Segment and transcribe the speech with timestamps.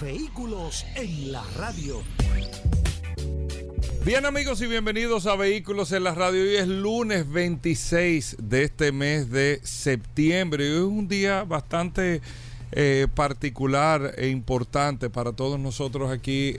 [0.00, 2.02] Vehículos en la radio.
[4.04, 6.42] Bien amigos y bienvenidos a Vehículos en la Radio.
[6.42, 10.70] Hoy es lunes 26 de este mes de septiembre.
[10.70, 12.20] Hoy es un día bastante
[12.72, 16.54] eh, particular e importante para todos nosotros aquí,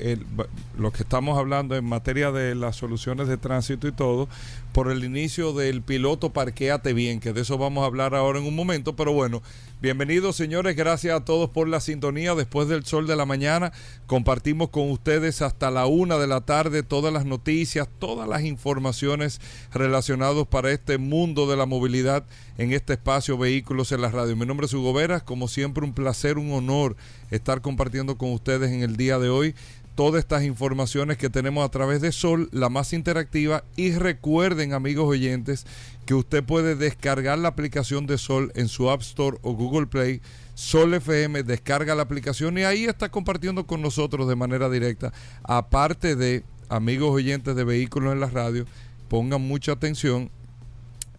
[0.77, 4.27] los que estamos hablando en materia de las soluciones de tránsito y todo,
[4.71, 8.45] por el inicio del piloto Parqueate Bien, que de eso vamos a hablar ahora en
[8.45, 9.43] un momento, pero bueno,
[9.79, 12.35] bienvenidos señores, gracias a todos por la sintonía.
[12.35, 13.71] Después del sol de la mañana,
[14.05, 19.39] compartimos con ustedes hasta la una de la tarde todas las noticias, todas las informaciones
[19.73, 22.25] relacionadas para este mundo de la movilidad
[22.57, 24.35] en este espacio Vehículos en la Radio.
[24.35, 26.95] Mi nombre es Hugo Veras, como siempre un placer, un honor
[27.31, 29.55] estar compartiendo con ustedes en el día de hoy
[29.97, 33.63] todas estas informaciones que tenemos a través de Sol, la más interactiva.
[33.75, 35.65] Y recuerden, amigos oyentes,
[36.07, 40.21] que usted puede descargar la aplicación de Sol en su App Store o Google Play.
[40.55, 45.11] Sol FM, descarga la aplicación y ahí está compartiendo con nosotros de manera directa.
[45.43, 48.65] Aparte de amigos oyentes de vehículos en la radio,
[49.09, 50.31] pongan mucha atención.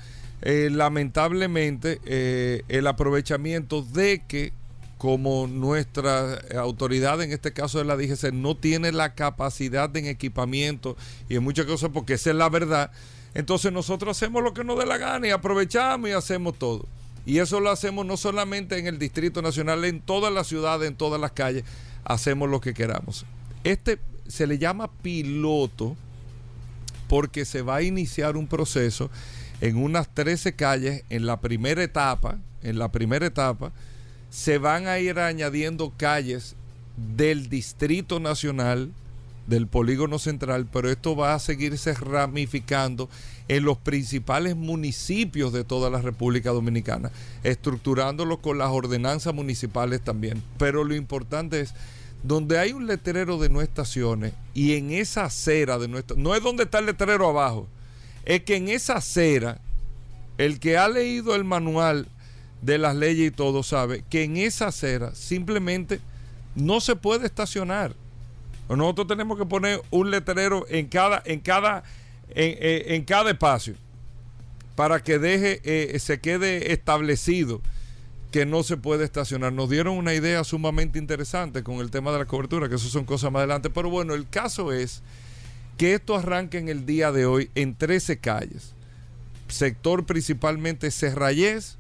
[0.43, 4.53] eh, lamentablemente eh, el aprovechamiento de que
[4.97, 10.95] como nuestra autoridad, en este caso de la DGC, no tiene la capacidad en equipamiento
[11.29, 12.91] y en muchas cosas, porque esa es la verdad,
[13.33, 16.87] entonces nosotros hacemos lo que nos dé la gana y aprovechamos y hacemos todo.
[17.25, 20.97] Y eso lo hacemos no solamente en el Distrito Nacional, en todas las ciudades, en
[20.97, 21.65] todas las calles,
[22.05, 23.25] hacemos lo que queramos.
[23.65, 25.97] Este se le llama piloto
[27.11, 29.11] porque se va a iniciar un proceso
[29.61, 33.73] en unas 13 calles en la primera etapa, en la primera etapa,
[34.31, 36.55] se van a ir añadiendo calles
[37.17, 38.93] del Distrito Nacional,
[39.49, 43.09] del Polígono Central, pero esto va a seguirse ramificando
[43.49, 47.11] en los principales municipios de toda la República Dominicana,
[47.43, 50.45] estructurándolo con las ordenanzas municipales también.
[50.59, 51.75] Pero lo importante es
[52.23, 56.43] donde hay un letrero de no estaciones y en esa acera de no no es
[56.43, 57.67] donde está el letrero abajo,
[58.25, 59.61] es que en esa acera,
[60.39, 62.09] el que ha leído el manual
[62.63, 66.01] de las leyes y todo sabe que en esa acera simplemente
[66.55, 67.95] no se puede estacionar.
[68.69, 71.83] Nosotros tenemos que poner un letrero en cada, en cada,
[72.29, 73.75] en, cada espacio
[74.77, 77.61] para que deje, eh, se quede establecido
[78.31, 79.53] que no se puede estacionar.
[79.53, 83.05] Nos dieron una idea sumamente interesante con el tema de la cobertura, que eso son
[83.05, 83.71] cosas más adelante.
[83.71, 85.03] Pero bueno, el caso es
[85.77, 88.75] que esto arranca en el día de hoy en 13 calles.
[89.49, 91.79] Sector principalmente Serrayés,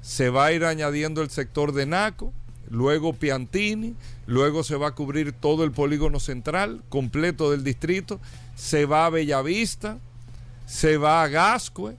[0.00, 2.32] se va a ir añadiendo el sector de Naco,
[2.70, 3.96] luego Piantini,
[4.26, 8.20] luego se va a cubrir todo el polígono central completo del distrito,
[8.54, 9.98] se va a Bellavista,
[10.66, 11.96] se va a Gascue,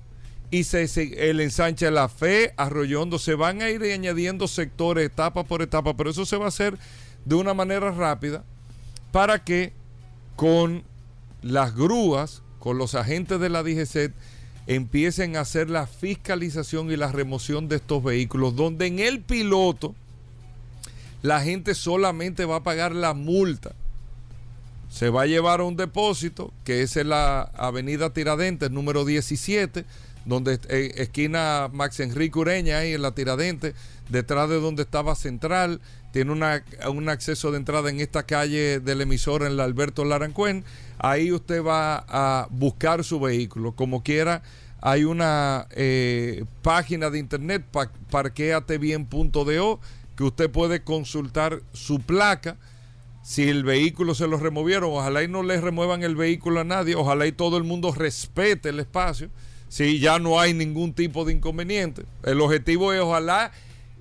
[0.52, 0.84] y se,
[1.30, 6.10] el ensanche la fe, Arroyondo, se van a ir añadiendo sectores etapa por etapa, pero
[6.10, 6.78] eso se va a hacer
[7.26, 8.44] de una manera rápida
[9.12, 9.74] para que
[10.36, 10.84] con
[11.42, 14.14] las grúas, con los agentes de la DGC,
[14.68, 19.96] empiecen a hacer la fiscalización y la remoción de estos vehículos, donde en el piloto
[21.22, 23.74] la gente solamente va a pagar la multa.
[24.90, 29.86] Se va a llevar a un depósito que es en la avenida Tiradentes número 17,
[30.30, 30.60] donde
[30.96, 33.74] esquina Max Enrique Ureña ahí en la Tiradentes,
[34.10, 35.82] detrás de donde estaba Central,
[36.14, 40.64] tiene una, un acceso de entrada en esta calle del emisor en la Alberto Larancuen.
[40.98, 43.74] Ahí usted va a buscar su vehículo.
[43.74, 44.42] Como quiera,
[44.82, 49.80] hay una eh, página de internet, pa, parqueatebien.do,
[50.16, 52.58] que usted puede consultar su placa.
[53.22, 56.96] Si el vehículo se lo removieron, ojalá y no le remuevan el vehículo a nadie,
[56.96, 59.30] ojalá y todo el mundo respete el espacio.
[59.70, 62.04] Si ya no hay ningún tipo de inconveniente.
[62.24, 63.52] El objetivo es ojalá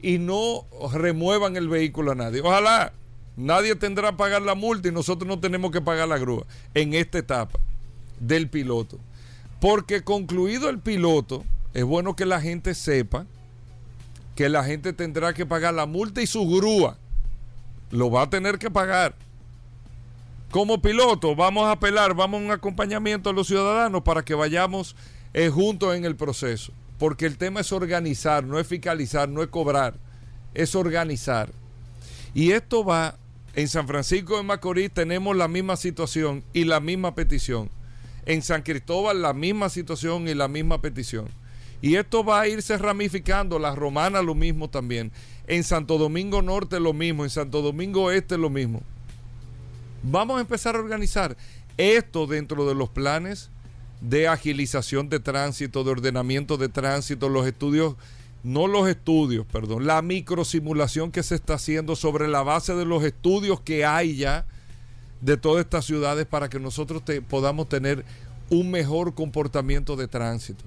[0.03, 2.41] y no remuevan el vehículo a nadie.
[2.41, 2.93] Ojalá
[3.37, 6.95] nadie tendrá que pagar la multa y nosotros no tenemos que pagar la grúa en
[6.95, 7.61] esta etapa
[8.19, 8.99] del piloto.
[9.61, 11.45] Porque concluido el piloto,
[11.75, 13.27] es bueno que la gente sepa
[14.35, 16.97] que la gente tendrá que pagar la multa y su grúa.
[17.91, 19.17] Lo va a tener que pagar.
[20.51, 24.97] Como piloto, vamos a apelar, vamos a un acompañamiento a los ciudadanos para que vayamos
[25.35, 29.49] eh, juntos en el proceso porque el tema es organizar, no es fiscalizar, no es
[29.49, 29.95] cobrar,
[30.53, 31.51] es organizar.
[32.35, 33.17] Y esto va,
[33.55, 37.71] en San Francisco de Macorís tenemos la misma situación y la misma petición.
[38.27, 41.29] En San Cristóbal la misma situación y la misma petición.
[41.81, 45.13] Y esto va a irse ramificando, la romana lo mismo también.
[45.47, 48.83] En Santo Domingo Norte lo mismo, en Santo Domingo Este lo mismo.
[50.03, 51.37] Vamos a empezar a organizar
[51.77, 53.51] esto dentro de los planes
[54.01, 57.97] de agilización de tránsito, de ordenamiento de tránsito, los estudios,
[58.43, 63.03] no los estudios, perdón, la microsimulación que se está haciendo sobre la base de los
[63.05, 64.47] estudios que hay ya
[65.21, 68.05] de todas estas ciudades para que nosotros podamos tener
[68.51, 70.65] un mejor comportamiento de tránsito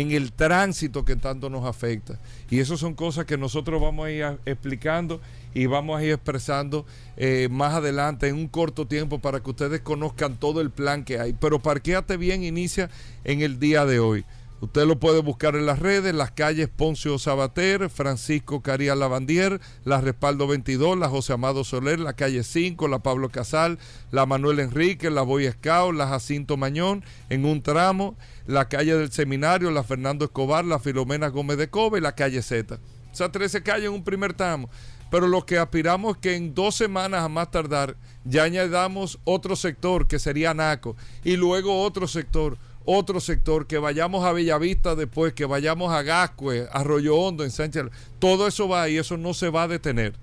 [0.00, 2.18] en el tránsito que tanto nos afecta.
[2.50, 5.20] Y eso son cosas que nosotros vamos a ir explicando
[5.54, 6.84] y vamos a ir expresando
[7.16, 11.18] eh, más adelante en un corto tiempo para que ustedes conozcan todo el plan que
[11.18, 11.32] hay.
[11.32, 12.90] Pero Parqueate Bien inicia
[13.24, 14.24] en el día de hoy.
[14.58, 20.00] Usted lo puede buscar en las redes, las calles Poncio Sabater, Francisco Caría Lavandier, la
[20.00, 23.78] Respaldo 22, la José Amado Soler, la calle 5, la Pablo Casal,
[24.10, 28.16] la Manuel Enrique, la Boy Scout, la Jacinto Mañón, en un tramo,
[28.46, 32.40] la calle del Seminario, la Fernando Escobar, la Filomena Gómez de Cobe y la calle
[32.40, 32.76] Z.
[32.76, 34.70] O sea, 13 calles en un primer tramo.
[35.10, 39.54] Pero lo que aspiramos es que en dos semanas a más tardar ya añadamos otro
[39.54, 45.34] sector que sería Naco y luego otro sector otro sector, que vayamos a Bellavista después,
[45.34, 47.86] que vayamos a Gascue, Arroyo Hondo, en Sánchez.
[48.18, 50.14] Todo eso va y eso no se va a detener.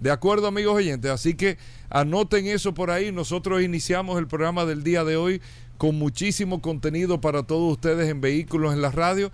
[0.00, 1.10] ¿De acuerdo, amigos oyentes?
[1.10, 1.58] Así que
[1.90, 3.12] anoten eso por ahí.
[3.12, 5.42] Nosotros iniciamos el programa del día de hoy
[5.76, 9.30] con muchísimo contenido para todos ustedes en Vehículos en la Radio.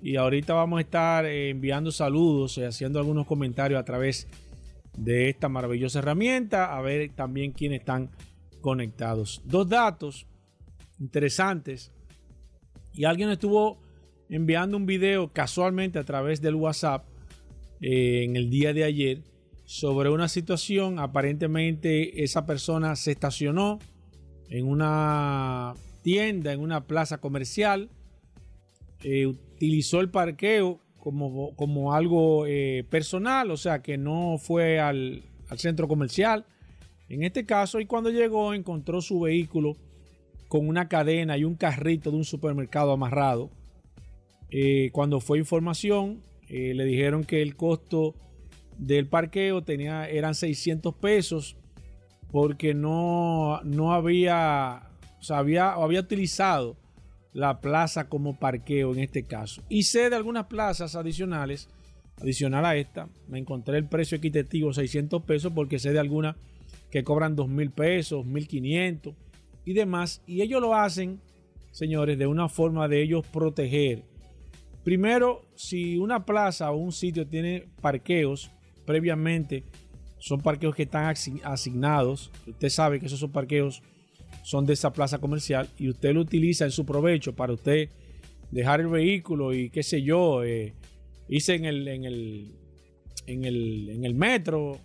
[0.00, 4.28] Y ahorita vamos a estar eh, enviando saludos y haciendo algunos comentarios a través
[4.96, 6.76] de esta maravillosa herramienta.
[6.76, 8.08] A ver también quiénes están
[8.62, 9.42] conectados.
[9.44, 10.26] Dos datos
[10.98, 11.92] interesantes.
[12.94, 13.78] Y alguien estuvo
[14.30, 17.04] enviando un video casualmente a través del WhatsApp
[17.80, 19.22] eh, en el día de ayer
[19.64, 20.98] sobre una situación.
[20.98, 23.78] Aparentemente esa persona se estacionó
[24.48, 27.90] en una tienda, en una plaza comercial.
[29.02, 35.24] Eh, utilizó el parqueo como, como algo eh, personal, o sea que no fue al,
[35.48, 36.46] al centro comercial
[37.14, 39.76] en este caso, y cuando llegó, encontró su vehículo
[40.48, 43.50] con una cadena y un carrito de un supermercado amarrado.
[44.50, 48.14] Eh, cuando fue información, eh, le dijeron que el costo
[48.78, 51.56] del parqueo tenía, eran 600 pesos
[52.30, 54.88] porque no, no había
[55.22, 56.76] o sea, había, utilizado
[57.32, 59.62] la plaza como parqueo en este caso.
[59.68, 61.68] Y sé de algunas plazas adicionales,
[62.20, 66.34] adicional a esta, me encontré el precio equitativo 600 pesos porque sé de algunas
[66.92, 69.14] que cobran 2 mil pesos, 1500
[69.64, 70.22] y demás.
[70.26, 71.20] Y ellos lo hacen,
[71.70, 74.04] señores, de una forma de ellos proteger.
[74.84, 78.50] Primero, si una plaza o un sitio tiene parqueos
[78.84, 79.64] previamente,
[80.18, 82.30] son parqueos que están asignados.
[82.46, 83.82] Usted sabe que esos parqueos
[84.42, 87.88] son de esa plaza comercial y usted lo utiliza en su provecho para usted
[88.50, 90.74] dejar el vehículo y qué sé yo, eh,
[91.28, 92.54] irse en el, en el,
[93.26, 94.78] en el, en el metro,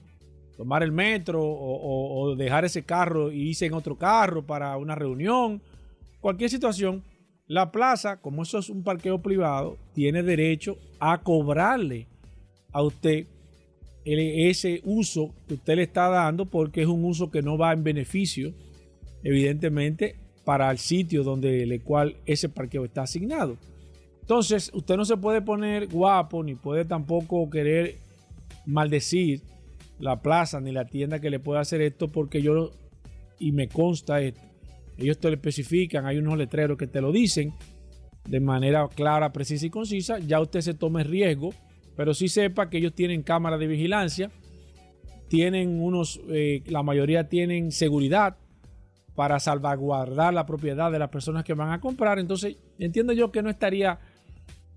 [0.58, 5.62] tomar el metro o, dejar ese carro y irse en otro carro para una reunión,
[6.20, 7.04] cualquier situación,
[7.46, 12.08] la plaza, como eso es un parqueo privado, tiene derecho a cobrarle
[12.74, 13.26] a usted
[14.04, 17.84] ese uso que usted le está dando porque es un uso que no va en
[17.84, 18.54] beneficio
[19.24, 23.58] evidentemente, para el sitio donde el cual ese parqueo está asignado.
[24.22, 27.98] Entonces, usted no se puede poner guapo ni puede tampoco querer
[28.66, 29.42] maldecir
[30.00, 32.72] la plaza ni la tienda que le pueda hacer esto porque yo,
[33.40, 34.42] y me consta esto,
[34.98, 37.54] ellos te lo especifican, hay unos letreros que te lo dicen
[38.28, 41.54] de manera clara, precisa y concisa, ya usted se tome riesgo,
[41.96, 44.32] pero sí sepa que ellos tienen cámara de vigilancia,
[45.30, 48.38] tienen unos, eh, la mayoría tienen seguridad,
[49.18, 52.20] para salvaguardar la propiedad de las personas que van a comprar.
[52.20, 53.98] Entonces, entiendo yo que no estaría,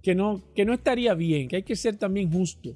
[0.03, 2.71] que no, que no estaría bien, que hay que ser también justo.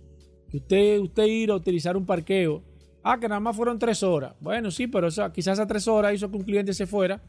[0.55, 2.63] Usted, usted ir a utilizar un parqueo.
[3.03, 4.35] Ah, que nada más fueron tres horas.
[4.41, 7.21] Bueno, sí, pero quizás a tres horas hizo que un cliente se fuera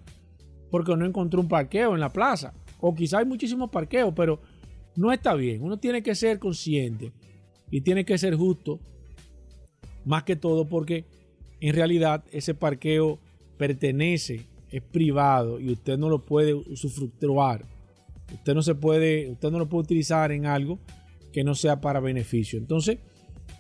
[0.70, 2.54] porque no encontró un parqueo en la plaza.
[2.80, 4.40] O quizás hay muchísimos parqueos, pero
[4.96, 5.64] no está bien.
[5.64, 7.12] Uno tiene que ser consciente
[7.72, 8.80] y tiene que ser justo,
[10.06, 11.06] más que todo porque
[11.62, 13.20] en realidad ese parqueo
[13.58, 17.66] pertenece, es privado y usted no lo puede usufructuar.
[18.32, 20.80] Usted no se puede, usted no lo puede utilizar en algo
[21.34, 22.60] que no sea para beneficio.
[22.60, 23.00] Entonces,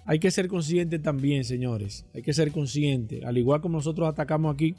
[0.06, 2.06] hay que ser consciente también, señores.
[2.14, 3.26] Hay que ser consciente.
[3.26, 4.76] Al igual como nosotros atacamos aquí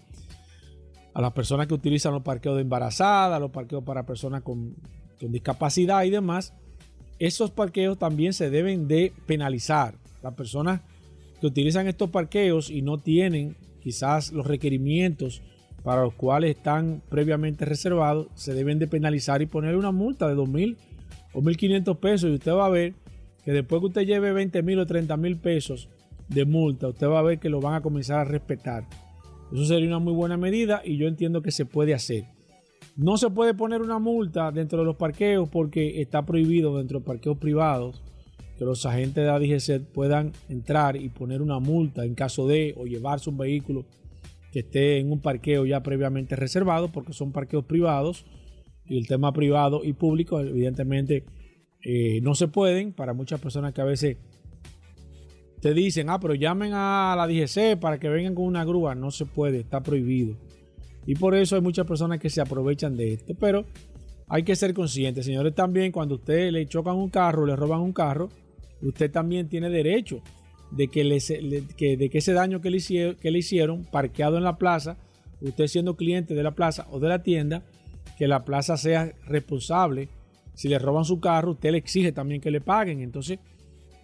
[1.14, 4.76] a las personas que utilizan los parqueos de embarazada, los parqueos para personas con,
[5.18, 6.52] con discapacidad y demás,
[7.18, 9.94] esos parqueos también se deben de penalizar.
[10.22, 10.80] Las personas
[11.40, 15.42] que utilizan estos parqueos y no tienen quizás los requerimientos
[15.82, 20.34] para los cuales están previamente reservados se deben de penalizar y poner una multa de
[20.34, 20.76] 2.000
[21.32, 22.94] o 1.500 pesos y usted va a ver
[23.46, 25.88] que después que usted lleve 20 mil o 30 mil pesos
[26.28, 28.84] de multa, usted va a ver que lo van a comenzar a respetar.
[29.52, 32.24] Eso sería una muy buena medida y yo entiendo que se puede hacer.
[32.96, 37.04] No se puede poner una multa dentro de los parqueos porque está prohibido dentro de
[37.04, 38.02] parqueos privados
[38.58, 42.86] que los agentes de ADGC puedan entrar y poner una multa en caso de o
[42.86, 43.84] llevarse un vehículo
[44.50, 48.24] que esté en un parqueo ya previamente reservado, porque son parqueos privados
[48.86, 51.24] y el tema privado y público evidentemente
[51.82, 54.16] eh, no se pueden para muchas personas que a veces
[55.60, 58.94] te dicen, ah, pero llamen a la DGC para que vengan con una grúa.
[58.94, 60.36] No se puede, está prohibido.
[61.06, 63.34] Y por eso hay muchas personas que se aprovechan de esto.
[63.38, 63.64] Pero
[64.28, 67.92] hay que ser conscientes, señores, también cuando usted le chocan un carro, le roban un
[67.92, 68.28] carro,
[68.82, 70.20] usted también tiene derecho
[70.72, 74.42] de que, le, de que ese daño que le, hicieron, que le hicieron, parqueado en
[74.42, 74.98] la plaza,
[75.40, 77.62] usted siendo cliente de la plaza o de la tienda,
[78.18, 80.08] que la plaza sea responsable.
[80.56, 83.00] Si le roban su carro, usted le exige también que le paguen.
[83.00, 83.38] Entonces,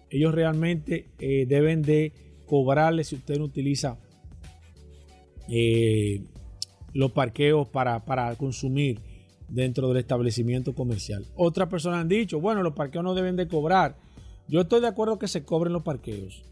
[0.09, 2.13] ellos realmente eh, deben de
[2.45, 3.97] cobrarle si usted no utiliza
[5.49, 6.21] eh,
[6.93, 9.01] los parqueos para, para consumir
[9.49, 11.25] dentro del establecimiento comercial.
[11.35, 13.97] Otras personas han dicho, bueno, los parqueos no deben de cobrar
[14.47, 16.43] yo estoy de acuerdo que se cobren los parqueos.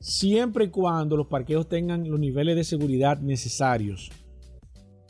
[0.00, 4.10] Siempre y cuando los parqueos tengan los niveles de seguridad necesarios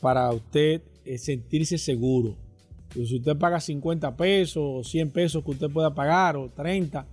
[0.00, 2.36] para usted eh, sentirse seguro.
[2.94, 7.06] Si usted paga 50 pesos o 100 pesos que usted pueda pagar o 30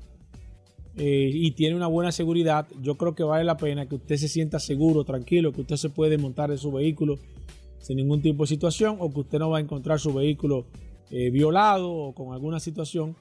[0.98, 4.28] eh, y tiene una buena seguridad, yo creo que vale la pena que usted se
[4.28, 7.18] sienta seguro, tranquilo, que usted se puede montar en su vehículo
[7.80, 10.66] sin ningún tipo de situación o que usted no va a encontrar su vehículo
[11.12, 13.16] eh, violado o con alguna situación.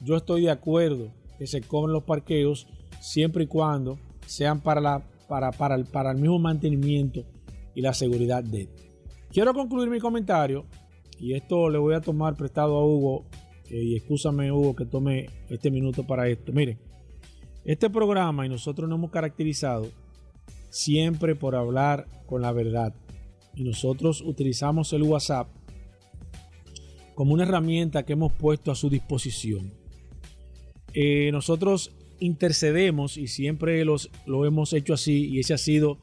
[0.00, 2.66] Yo estoy de acuerdo que se cobren los parqueos
[3.00, 7.24] siempre y cuando sean para, la, para, para, el, para el mismo mantenimiento
[7.74, 8.68] y la seguridad de
[9.32, 10.66] Quiero concluir mi comentario
[11.22, 13.24] y esto le voy a tomar prestado a Hugo
[13.70, 16.52] eh, y excúsame Hugo que tome este minuto para esto.
[16.52, 16.78] Miren,
[17.64, 19.88] este programa y nosotros nos hemos caracterizado
[20.68, 22.92] siempre por hablar con la verdad
[23.54, 25.48] y nosotros utilizamos el WhatsApp
[27.14, 29.70] como una herramienta que hemos puesto a su disposición
[30.94, 35.98] eh, nosotros intercedemos y siempre los, lo hemos hecho así y esa ha sido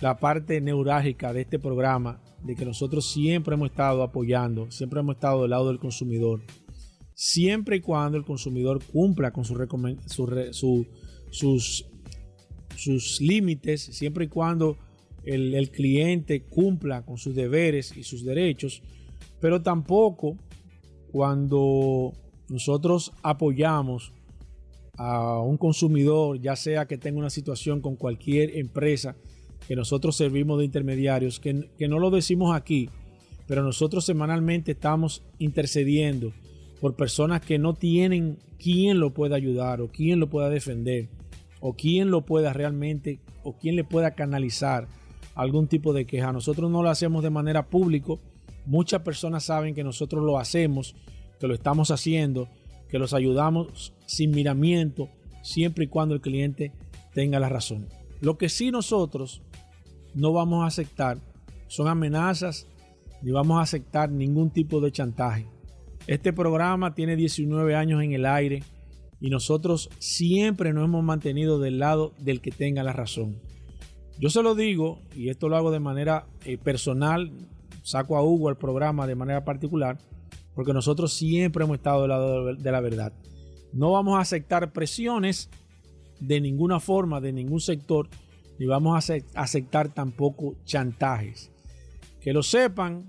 [0.00, 5.16] la parte neurálgica de este programa de que nosotros siempre hemos estado apoyando, siempre hemos
[5.16, 6.42] estado del lado del consumidor,
[7.14, 9.54] siempre y cuando el consumidor cumpla con su
[10.06, 10.86] su, su,
[11.30, 11.86] sus,
[12.76, 14.76] sus límites, siempre y cuando
[15.24, 18.80] el cliente cumpla con sus deberes y sus derechos,
[19.40, 20.38] pero tampoco
[21.10, 22.12] cuando
[22.48, 24.12] nosotros apoyamos
[24.96, 29.16] a un consumidor, ya sea que tenga una situación con cualquier empresa
[29.66, 32.88] que nosotros servimos de intermediarios, que, que, no lo decimos aquí,
[33.46, 36.32] pero nosotros semanalmente estamos intercediendo
[36.80, 41.08] por personas que no tienen quien lo pueda ayudar o quien lo pueda defender
[41.60, 44.88] o quien lo pueda realmente o quien le pueda canalizar
[45.34, 46.32] algún tipo de queja.
[46.32, 48.14] Nosotros no lo hacemos de manera pública.
[48.66, 50.94] Muchas personas saben que nosotros lo hacemos,
[51.38, 52.48] que lo estamos haciendo
[52.88, 55.08] que los ayudamos sin miramiento,
[55.42, 56.72] siempre y cuando el cliente
[57.14, 57.86] tenga la razón.
[58.26, 59.40] Lo que sí nosotros
[60.16, 61.18] no vamos a aceptar
[61.68, 62.66] son amenazas
[63.22, 65.46] ni vamos a aceptar ningún tipo de chantaje.
[66.08, 68.64] Este programa tiene 19 años en el aire
[69.20, 73.36] y nosotros siempre nos hemos mantenido del lado del que tenga la razón.
[74.18, 77.30] Yo se lo digo, y esto lo hago de manera eh, personal,
[77.84, 79.98] saco a Hugo al programa de manera particular,
[80.56, 83.12] porque nosotros siempre hemos estado del lado de la verdad.
[83.72, 85.48] No vamos a aceptar presiones
[86.20, 88.08] de ninguna forma, de ningún sector,
[88.58, 91.50] ni vamos a aceptar tampoco chantajes.
[92.20, 93.04] Que lo sepan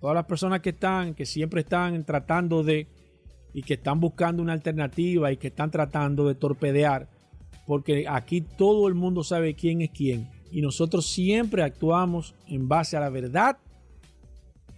[0.00, 2.88] todas las personas que están, que siempre están tratando de,
[3.52, 7.08] y que están buscando una alternativa y que están tratando de torpedear,
[7.66, 10.28] porque aquí todo el mundo sabe quién es quién.
[10.50, 13.58] Y nosotros siempre actuamos en base a la verdad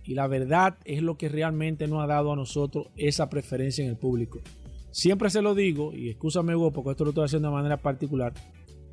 [0.08, 3.90] y la verdad es lo que realmente nos ha dado a nosotros esa preferencia en
[3.90, 4.40] el público.
[4.98, 8.32] Siempre se lo digo, y escúchame Hugo, porque esto lo estoy haciendo de manera particular.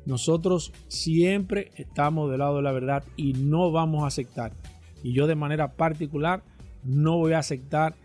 [0.04, 4.52] Nosotros siempre estamos del lado de la verdad y no vamos a aceptar.
[5.02, 6.44] Y yo de manera particular
[6.84, 7.96] no voy a aceptar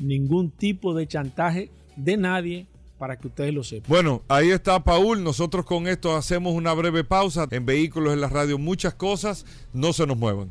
[0.00, 2.66] ningún tipo de chantaje de nadie
[2.98, 3.88] para que ustedes lo sepan.
[3.90, 5.22] Bueno, ahí está Paul.
[5.22, 7.46] Nosotros con esto hacemos una breve pausa.
[7.52, 9.46] En Vehículos en la Radio muchas cosas.
[9.72, 10.50] No se nos muevan.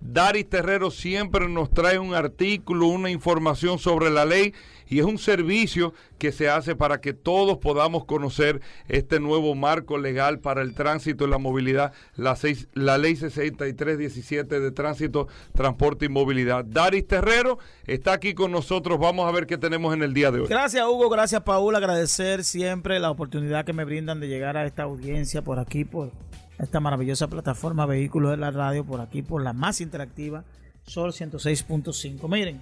[0.00, 4.54] Daris Terrero siempre nos trae un artículo, una información sobre la ley
[4.88, 9.98] y es un servicio que se hace para que todos podamos conocer este nuevo marco
[9.98, 12.38] legal para el tránsito y la movilidad, la,
[12.74, 16.64] la ley 6317 de tránsito, transporte y movilidad.
[16.64, 20.40] Daris Terrero está aquí con nosotros, vamos a ver qué tenemos en el día de
[20.40, 20.46] hoy.
[20.48, 24.84] Gracias Hugo, gracias Paul, agradecer siempre la oportunidad que me brindan de llegar a esta
[24.84, 26.12] audiencia por aquí, por
[26.58, 30.44] esta maravillosa plataforma Vehículos de la Radio por aquí, por la más interactiva,
[30.84, 32.28] Sol 106.5.
[32.28, 32.60] Miren,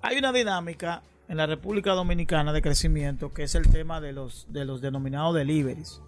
[0.00, 4.46] hay una dinámica en la República Dominicana de crecimiento que es el tema de los,
[4.50, 6.00] de los denominados deliveries,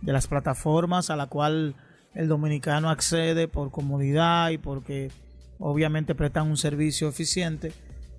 [0.00, 1.74] de las plataformas a la cual
[2.14, 5.10] el dominicano accede por comodidad y porque
[5.58, 7.72] obviamente prestan un servicio eficiente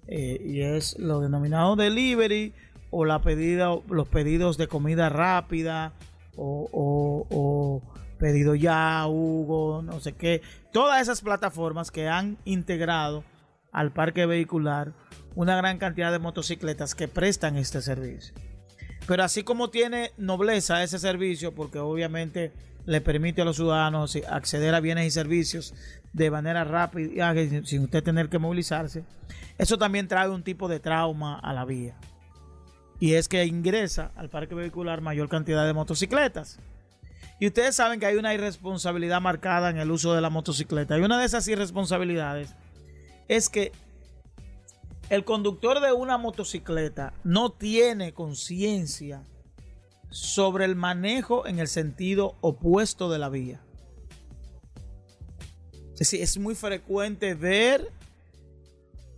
[0.07, 2.53] eh, y es lo denominado delivery
[2.89, 5.93] o la pedida, los pedidos de comida rápida
[6.35, 7.81] o,
[8.17, 10.41] Pedido Ya, Hugo, no sé qué.
[10.71, 13.23] Todas esas plataformas que han integrado
[13.71, 14.93] al parque vehicular
[15.33, 18.35] una gran cantidad de motocicletas que prestan este servicio.
[19.07, 22.51] Pero así como tiene nobleza ese servicio, porque obviamente
[22.85, 25.73] le permite a los ciudadanos acceder a bienes y servicios
[26.13, 29.03] de manera rápida, sin usted tener que movilizarse,
[29.57, 31.95] eso también trae un tipo de trauma a la vía
[33.01, 36.59] y es que ingresa al parque vehicular mayor cantidad de motocicletas.
[37.39, 40.99] Y ustedes saben que hay una irresponsabilidad marcada en el uso de la motocicleta.
[40.99, 42.53] Y una de esas irresponsabilidades
[43.27, 43.71] es que
[45.09, 49.23] el conductor de una motocicleta no tiene conciencia
[50.11, 53.61] sobre el manejo en el sentido opuesto de la vía.
[55.93, 57.91] Es decir, es muy frecuente ver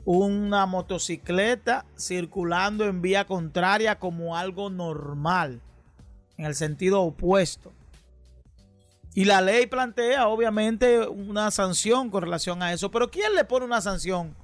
[0.05, 5.61] una motocicleta circulando en vía contraria como algo normal,
[6.37, 7.71] en el sentido opuesto.
[9.15, 13.65] Y la ley plantea obviamente una sanción con relación a eso, pero ¿quién le pone
[13.65, 14.35] una sanción,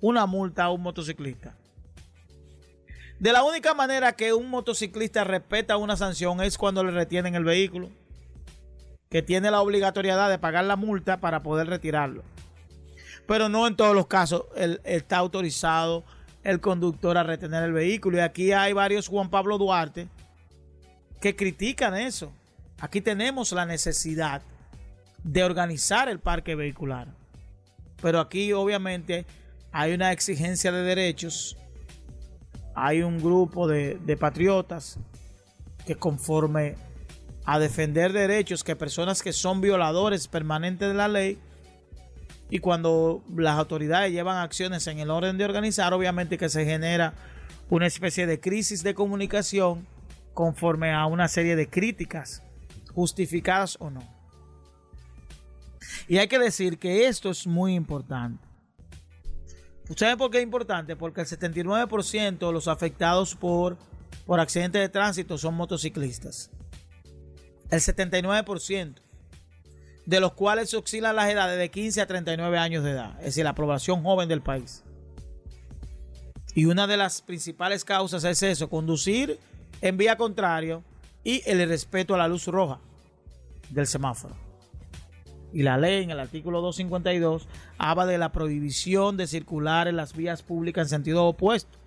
[0.00, 1.54] una multa a un motociclista?
[3.18, 7.44] De la única manera que un motociclista respeta una sanción es cuando le retienen el
[7.44, 7.90] vehículo,
[9.10, 12.22] que tiene la obligatoriedad de pagar la multa para poder retirarlo
[13.26, 14.44] pero no en todos los casos
[14.84, 16.04] está autorizado
[16.44, 18.18] el conductor a retener el vehículo.
[18.18, 20.08] Y aquí hay varios Juan Pablo Duarte
[21.20, 22.32] que critican eso.
[22.78, 24.42] Aquí tenemos la necesidad
[25.24, 27.08] de organizar el parque vehicular.
[28.00, 29.26] Pero aquí obviamente
[29.72, 31.56] hay una exigencia de derechos,
[32.74, 34.98] hay un grupo de, de patriotas
[35.84, 36.76] que conforme
[37.44, 41.38] a defender derechos que personas que son violadores permanentes de la ley
[42.48, 47.14] y cuando las autoridades llevan acciones en el orden de organizar, obviamente que se genera
[47.70, 49.86] una especie de crisis de comunicación
[50.32, 52.42] conforme a una serie de críticas,
[52.92, 54.02] justificadas o no.
[56.08, 58.46] Y hay que decir que esto es muy importante.
[59.96, 60.96] ¿Saben por qué es importante?
[60.96, 63.76] Porque el 79% de los afectados por,
[64.24, 66.50] por accidentes de tránsito son motociclistas.
[67.70, 69.00] El 79%,
[70.06, 73.26] de los cuales se oscilan las edades de 15 a 39 años de edad, es
[73.26, 74.84] decir, la población joven del país.
[76.54, 79.38] Y una de las principales causas es eso, conducir
[79.82, 80.82] en vía contrario
[81.22, 82.78] y el respeto a la luz roja
[83.68, 84.34] del semáforo.
[85.52, 90.14] Y la ley en el artículo 252 habla de la prohibición de circular en las
[90.14, 91.78] vías públicas en sentido opuesto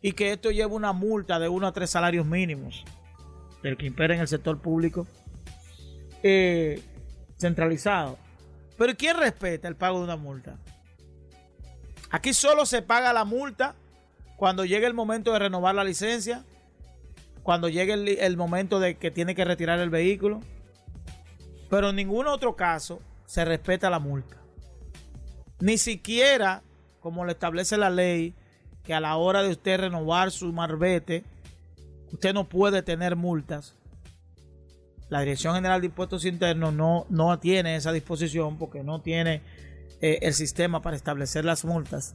[0.00, 2.84] y que esto lleva una multa de uno a tres salarios mínimos
[3.62, 5.06] del que impera en el sector público
[6.22, 6.82] eh,
[7.38, 8.18] centralizado.
[8.76, 10.56] Pero ¿quién respeta el pago de una multa?
[12.10, 13.74] Aquí solo se paga la multa
[14.36, 16.44] cuando llegue el momento de renovar la licencia,
[17.42, 20.40] cuando llegue el, el momento de que tiene que retirar el vehículo.
[21.68, 24.36] Pero en ningún otro caso se respeta la multa.
[25.60, 26.62] Ni siquiera,
[27.00, 28.34] como lo establece la ley,
[28.84, 31.24] que a la hora de usted renovar su marbete,
[32.12, 33.74] usted no puede tener multas.
[35.08, 39.42] La Dirección General de Impuestos Internos no, no tiene esa disposición porque no tiene
[40.00, 42.14] eh, el sistema para establecer las multas.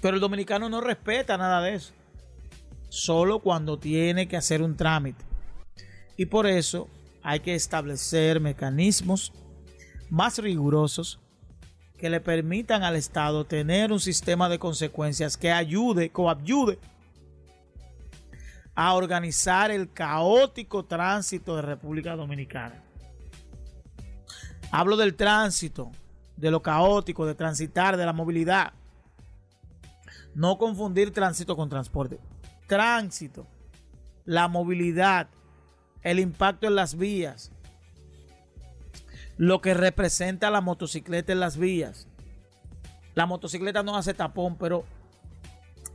[0.00, 1.92] Pero el dominicano no respeta nada de eso.
[2.88, 5.24] Solo cuando tiene que hacer un trámite.
[6.16, 6.88] Y por eso
[7.22, 9.32] hay que establecer mecanismos
[10.10, 11.20] más rigurosos
[11.98, 16.78] que le permitan al Estado tener un sistema de consecuencias que ayude, coadyude
[18.74, 22.82] a organizar el caótico tránsito de República Dominicana.
[24.70, 25.92] Hablo del tránsito,
[26.36, 28.72] de lo caótico, de transitar, de la movilidad.
[30.34, 32.18] No confundir tránsito con transporte.
[32.66, 33.46] Tránsito,
[34.24, 35.28] la movilidad,
[36.02, 37.52] el impacto en las vías,
[39.36, 42.08] lo que representa la motocicleta en las vías.
[43.14, 44.84] La motocicleta no hace tapón, pero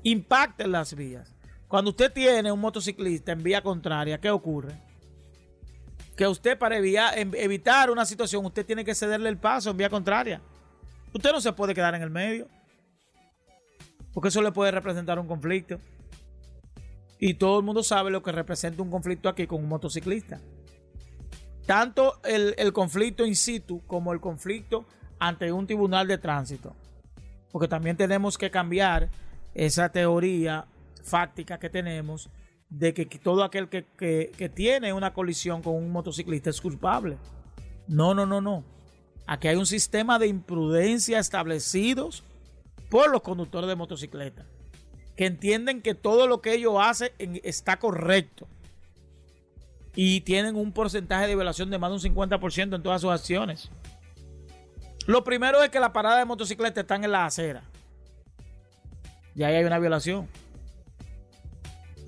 [0.03, 1.35] impacta en las vías.
[1.69, 4.73] Cuando usted tiene un motociclista en vía contraria, ¿qué ocurre?
[6.17, 10.41] Que usted para evitar una situación, usted tiene que cederle el paso en vía contraria.
[11.13, 12.47] Usted no se puede quedar en el medio.
[14.11, 15.79] Porque eso le puede representar un conflicto.
[17.19, 20.41] Y todo el mundo sabe lo que representa un conflicto aquí con un motociclista.
[21.67, 24.87] Tanto el, el conflicto in situ como el conflicto
[25.19, 26.75] ante un tribunal de tránsito.
[27.51, 29.09] Porque también tenemos que cambiar
[29.53, 30.65] esa teoría
[31.03, 32.29] fáctica que tenemos
[32.69, 37.17] de que todo aquel que, tiene una colisión con un motociclista es culpable.
[37.87, 38.63] No, no, no, no.
[39.25, 42.23] Aquí hay un sistema de imprudencia establecidos
[42.89, 44.45] por los conductores de motocicleta,
[45.15, 47.11] que entienden que todo lo que ellos hacen
[47.43, 48.47] está correcto
[49.95, 53.69] y tienen un porcentaje de violación de más de un 50% en todas sus acciones.
[55.07, 57.63] Lo primero es que la parada de motocicleta están en la acera.
[59.35, 60.27] Y ahí hay una violación.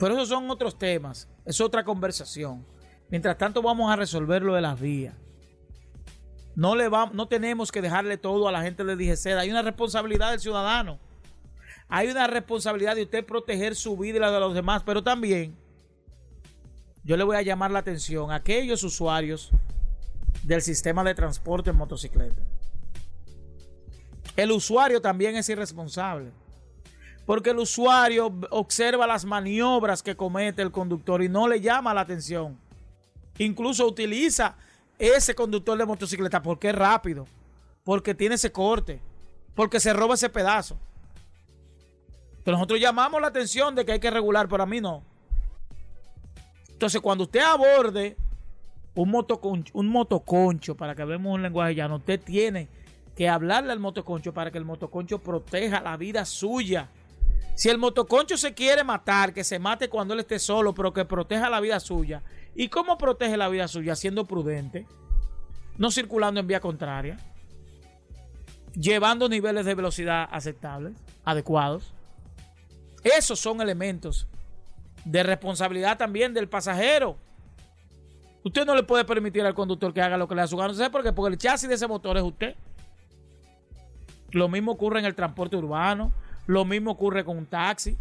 [0.01, 2.65] Pero esos son otros temas, es otra conversación.
[3.11, 5.13] Mientras tanto vamos a resolver lo de las vías.
[6.55, 9.37] No, le no tenemos que dejarle todo a la gente de DGC.
[9.37, 10.97] Hay una responsabilidad del ciudadano.
[11.87, 14.81] Hay una responsabilidad de usted proteger su vida y la de los demás.
[14.83, 15.55] Pero también
[17.03, 19.51] yo le voy a llamar la atención a aquellos usuarios
[20.41, 22.41] del sistema de transporte en motocicleta.
[24.35, 26.31] El usuario también es irresponsable.
[27.25, 32.01] Porque el usuario observa las maniobras que comete el conductor y no le llama la
[32.01, 32.57] atención.
[33.37, 34.55] Incluso utiliza
[34.97, 37.27] ese conductor de motocicleta porque es rápido,
[37.83, 39.01] porque tiene ese corte,
[39.55, 40.77] porque se roba ese pedazo.
[42.43, 45.03] Pero nosotros llamamos la atención de que hay que regular, pero a mí no.
[46.69, 48.17] Entonces, cuando usted aborde
[48.95, 52.67] un motoconcho, un motoconcho para que veamos un lenguaje llano, usted tiene
[53.15, 56.89] que hablarle al motoconcho para que el motoconcho proteja la vida suya
[57.55, 61.05] si el motoconcho se quiere matar, que se mate cuando él esté solo, pero que
[61.05, 62.23] proteja la vida suya.
[62.55, 63.95] ¿Y cómo protege la vida suya?
[63.95, 64.87] Siendo prudente,
[65.77, 67.17] no circulando en vía contraria,
[68.73, 71.93] llevando niveles de velocidad aceptables, adecuados.
[73.03, 74.27] Esos son elementos
[75.05, 77.17] de responsabilidad también del pasajero.
[78.43, 80.73] Usted no le puede permitir al conductor que haga lo que le da su gana.
[80.73, 81.13] ¿Sabe por qué?
[81.13, 82.55] Porque el chasis de ese motor es usted.
[84.31, 86.11] Lo mismo ocurre en el transporte urbano,
[86.47, 87.97] lo mismo ocurre con un taxi,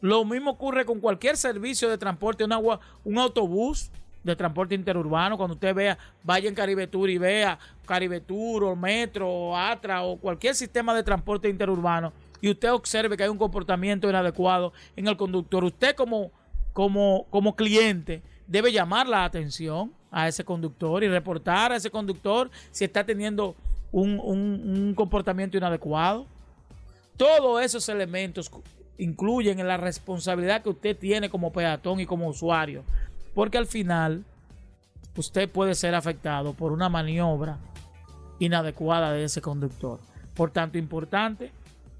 [0.00, 3.90] lo mismo ocurre con cualquier servicio de transporte, un autobús
[4.22, 5.36] de transporte interurbano.
[5.36, 10.02] Cuando usted vea, vaya en Caribe Tour y vea Caribe Tour o Metro o Atra
[10.02, 15.08] o cualquier sistema de transporte interurbano y usted observe que hay un comportamiento inadecuado en
[15.08, 16.30] el conductor, usted como,
[16.72, 22.50] como, como cliente debe llamar la atención a ese conductor y reportar a ese conductor
[22.70, 23.54] si está teniendo
[23.90, 26.26] un- un comportamiento inadecuado.
[27.16, 28.50] Todos esos elementos
[28.98, 32.84] incluyen en la responsabilidad que usted tiene como peatón y como usuario,
[33.34, 34.24] porque al final
[35.16, 37.58] usted puede ser afectado por una maniobra
[38.38, 40.00] inadecuada de ese conductor.
[40.34, 41.52] Por tanto, importante,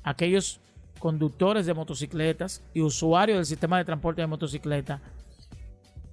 [0.02, 0.60] aquellos
[0.98, 5.00] conductores de motocicletas y usuarios del sistema de transporte de motocicleta,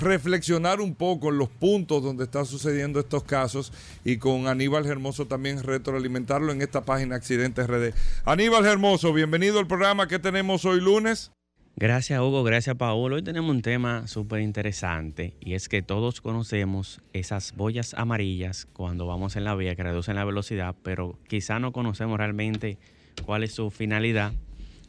[0.00, 3.72] reflexionar un poco en los puntos donde están sucediendo estos casos
[4.04, 7.92] y con Aníbal Hermoso también retroalimentarlo en esta página Accidentes RD.
[8.24, 11.30] Aníbal Hermoso, bienvenido al programa que tenemos hoy lunes.
[11.76, 13.16] Gracias Hugo, gracias Paolo.
[13.16, 19.06] Hoy tenemos un tema súper interesante y es que todos conocemos esas boyas amarillas cuando
[19.06, 22.78] vamos en la vía que reducen la velocidad, pero quizá no conocemos realmente
[23.24, 24.32] cuál es su finalidad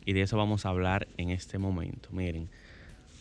[0.06, 2.10] y de eso vamos a hablar en este momento.
[2.12, 2.50] Miren,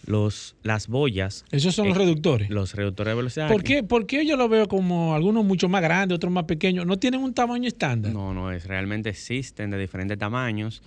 [0.06, 1.44] los, las boyas...
[1.52, 2.50] Esos son los eh, reductores.
[2.50, 3.48] Los reductores de velocidad.
[3.48, 6.84] ¿Por qué, ¿Por qué yo lo veo como algunos mucho más grandes, otros más pequeños?
[6.86, 8.12] ¿No tienen un tamaño estándar?
[8.12, 8.66] No, no es.
[8.66, 10.82] Realmente existen de diferentes tamaños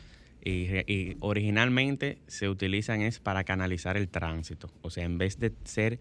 [0.45, 4.71] y, y originalmente se utilizan es para canalizar el tránsito.
[4.81, 5.99] O sea, en vez de ser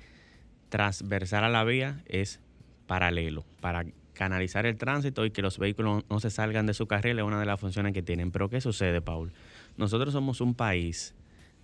[0.69, 2.41] transversal a la vía, es
[2.87, 7.19] paralelo, para canalizar el tránsito y que los vehículos no se salgan de su carril
[7.19, 8.31] es una de las funciones que tienen.
[8.31, 9.33] Pero ¿qué sucede, Paul?
[9.77, 11.15] Nosotros somos un país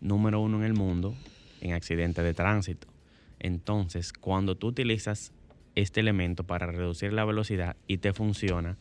[0.01, 1.15] número uno en el mundo
[1.61, 2.89] en accidentes de tránsito.
[3.39, 5.33] Entonces, cuando tú utilizas
[5.75, 8.77] este elemento para reducir la velocidad y te funciona,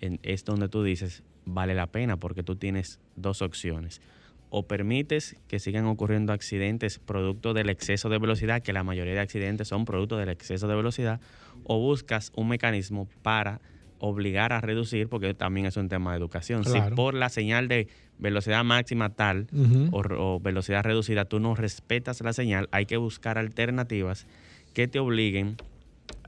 [0.00, 4.02] es donde tú dices, vale la pena porque tú tienes dos opciones.
[4.50, 9.20] O permites que sigan ocurriendo accidentes producto del exceso de velocidad, que la mayoría de
[9.20, 11.20] accidentes son producto del exceso de velocidad,
[11.64, 13.60] o buscas un mecanismo para
[13.98, 16.62] obligar a reducir, porque también es un tema de educación.
[16.62, 16.90] Claro.
[16.90, 19.46] Si por la señal de velocidad máxima tal
[19.92, 24.26] o velocidad reducida tú no respetas la señal, hay que buscar alternativas
[24.74, 25.56] que te obliguen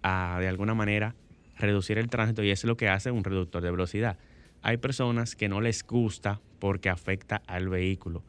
[0.03, 1.15] a, de alguna manera,
[1.57, 4.19] reducir el tránsito y eso es lo que hace un reductor de velocidad.
[4.63, 8.23] Hay personas que no les gusta porque afecta al vehículo.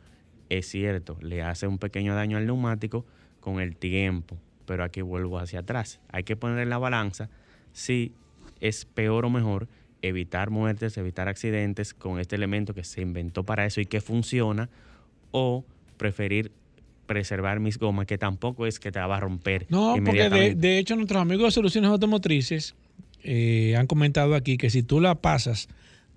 [0.50, 3.06] Es cierto, le hace un pequeño daño al neumático
[3.40, 6.00] con el tiempo, pero aquí vuelvo hacia atrás.
[6.12, 7.30] Hay que poner en la balanza
[7.72, 8.14] si
[8.60, 9.68] es peor o mejor
[10.02, 14.70] evitar muertes, evitar accidentes con este elemento que se inventó para eso y que funciona,
[15.32, 15.66] o
[15.98, 16.52] preferir
[17.06, 19.66] preservar mis gomas, que tampoco es que te la va a romper.
[19.70, 22.76] No, porque de hecho nuestros amigos de Soluciones Automotrices
[23.24, 25.68] eh, han comentado aquí que si tú la pasas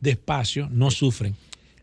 [0.02, 1.34] despacio, no sufren.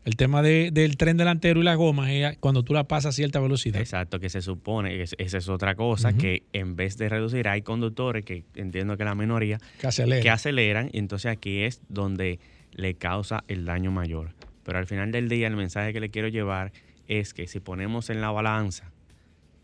[0.06, 3.16] El tema de- del tren delantero y las gomas es cuando tú la pasas a
[3.16, 3.80] cierta velocidad.
[3.82, 8.24] Exacto, que se supone, esa es otra cosa, que en vez de reducir, hay conductores,
[8.26, 10.22] que entiendo que la minoría, Que acelera.
[10.22, 12.40] que aceleran, y entonces aquí es donde
[12.74, 14.32] le causa el daño mayor.
[14.64, 16.72] Pero al final del día, el mensaje que le quiero llevar
[17.08, 18.92] es que si ponemos en la balanza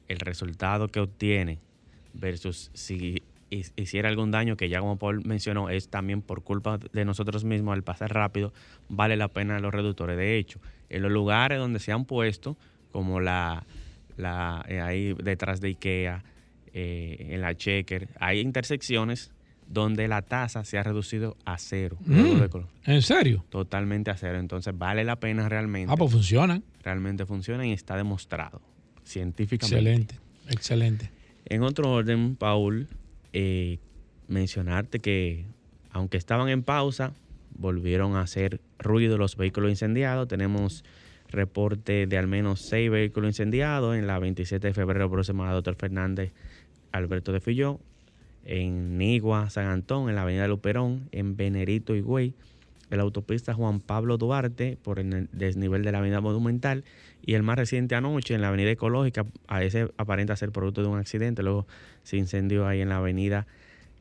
[0.08, 1.60] el resultado que obtiene
[2.14, 7.06] versus si hiciera algún daño, que ya como Paul mencionó, es también por culpa de
[7.06, 8.54] nosotros mismos al pasar rápido,
[8.90, 10.18] vale la pena los reductores.
[10.18, 12.58] De hecho, en los lugares donde se han puesto,
[12.92, 13.66] como la,
[14.18, 16.24] la eh, ahí detrás de Ikea,
[16.74, 19.32] eh, en la Checker, hay intersecciones
[19.68, 21.98] donde la tasa se ha reducido a cero.
[22.06, 22.42] Mm.
[22.86, 23.46] ¿En serio?
[23.50, 24.40] Totalmente a cero.
[24.40, 25.92] Entonces vale la pena realmente.
[25.92, 26.64] Ah, pues funcionan.
[26.84, 28.62] Realmente funciona y está demostrado
[29.04, 29.78] científicamente.
[29.78, 30.16] Excelente,
[30.50, 31.12] excelente.
[31.46, 32.88] En otro orden, Paul,
[33.38, 33.80] eh,
[34.30, 35.46] mencionarte que
[35.92, 37.12] aunque estaban en pausa,
[37.58, 40.30] volvieron a hacer ruido los vehículos incendiados.
[40.30, 40.86] Tenemos
[41.28, 45.76] reporte de al menos seis vehículos incendiados en la 27 de febrero próxima a Doctor
[45.76, 46.32] Fernández
[46.94, 47.82] Alberto de Filló,
[48.46, 52.36] en Nigua, San Antón, en la avenida Luperón, en Venerito y Güey,
[52.90, 56.84] en la autopista Juan Pablo Duarte por el desnivel de la avenida Monumental
[57.26, 60.88] y el más reciente anoche en la avenida Ecológica, a ese aparenta ser producto de
[60.88, 61.66] un accidente, luego
[62.04, 63.48] se incendió ahí en la avenida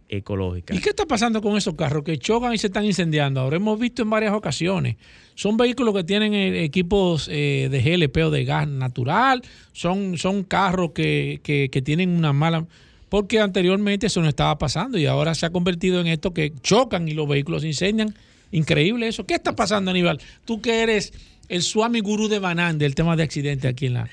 [0.08, 0.74] Ecológica.
[0.74, 3.40] ¿Y qué está pasando con esos carros que chocan y se están incendiando?
[3.40, 4.96] Ahora hemos visto en varias ocasiones.
[5.34, 9.42] Son vehículos que tienen eh, equipos eh, de GLP o de gas natural.
[9.72, 12.66] Son, son carros que, que, que tienen una mala...
[13.08, 17.06] Porque anteriormente eso no estaba pasando y ahora se ha convertido en esto que chocan
[17.06, 18.14] y los vehículos se incendian.
[18.54, 19.26] Increíble eso.
[19.26, 20.20] ¿Qué está pasando, Aníbal?
[20.44, 21.12] Tú que eres
[21.48, 24.08] el Swami Gurú de Banán del tema de accidentes aquí en la,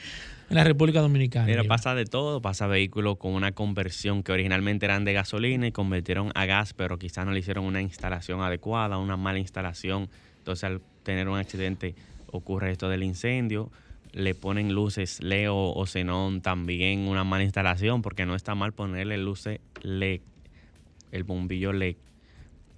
[0.49, 1.45] en la República Dominicana.
[1.45, 5.71] Mira, pasa de todo, pasa vehículos con una conversión que originalmente eran de gasolina y
[5.71, 10.09] convirtieron a gas, pero quizás no le hicieron una instalación adecuada, una mala instalación.
[10.39, 11.93] Entonces al tener un accidente
[12.31, 13.71] ocurre esto del incendio.
[14.11, 19.19] Le ponen luces Leo o Xenón también una mala instalación, porque no está mal ponerle
[19.19, 20.21] luces LED,
[21.11, 21.95] el bombillo LED,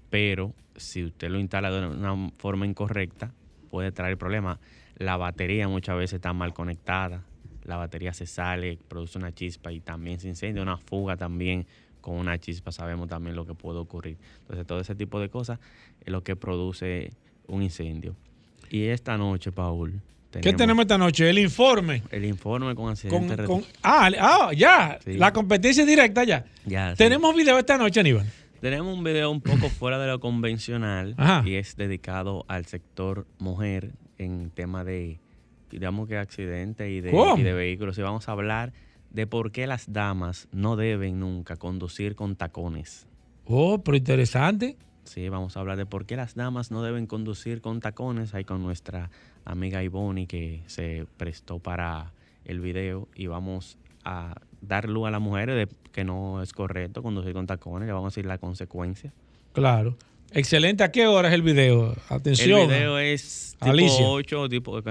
[0.10, 3.32] pero si usted lo instala de una forma incorrecta,
[3.70, 4.60] puede traer problemas.
[4.98, 7.24] La batería muchas veces está mal conectada,
[7.64, 11.66] la batería se sale, produce una chispa y también se incendia, una fuga también
[12.02, 14.18] con una chispa, sabemos también lo que puede ocurrir.
[14.42, 15.60] Entonces todo ese tipo de cosas
[16.02, 17.12] es lo que produce
[17.48, 18.16] un incendio.
[18.70, 20.02] Y esta noche, Paul,
[20.42, 21.30] ¿Qué tenemos esta noche?
[21.30, 22.02] El informe.
[22.10, 23.44] el informe con Con, accidente.
[23.46, 24.98] con- ah, ah, ya.
[25.06, 25.14] Sí.
[25.14, 26.44] La competencia directa ya.
[26.66, 26.98] Ya, sí.
[26.98, 28.26] Tenemos video esta noche, Aníbal.
[28.64, 31.44] Tenemos un video un poco fuera de lo convencional Ajá.
[31.46, 35.20] y es dedicado al sector mujer en tema de,
[35.70, 37.38] digamos que accidentes y de, ¿Cómo?
[37.38, 37.98] y de vehículos.
[37.98, 38.72] Y vamos a hablar
[39.10, 43.06] de por qué las damas no deben nunca conducir con tacones.
[43.44, 44.78] Oh, pero interesante.
[45.04, 48.34] Sí, vamos a hablar de por qué las damas no deben conducir con tacones.
[48.34, 49.12] Ahí con nuestra
[49.44, 52.14] amiga Ivoni que se prestó para
[52.46, 57.04] el video y vamos a dar luz a las mujeres de que no es correcto
[57.04, 57.88] conducir con tacones.
[57.88, 59.14] Le vamos a decir la consecuencia.
[59.54, 59.98] Claro.
[60.32, 60.84] Excelente.
[60.84, 61.96] ¿A qué hora es el video?
[62.10, 62.62] Atención.
[62.62, 64.06] El video es tipo Alicia.
[64.08, 64.82] 8, tipo, ¿a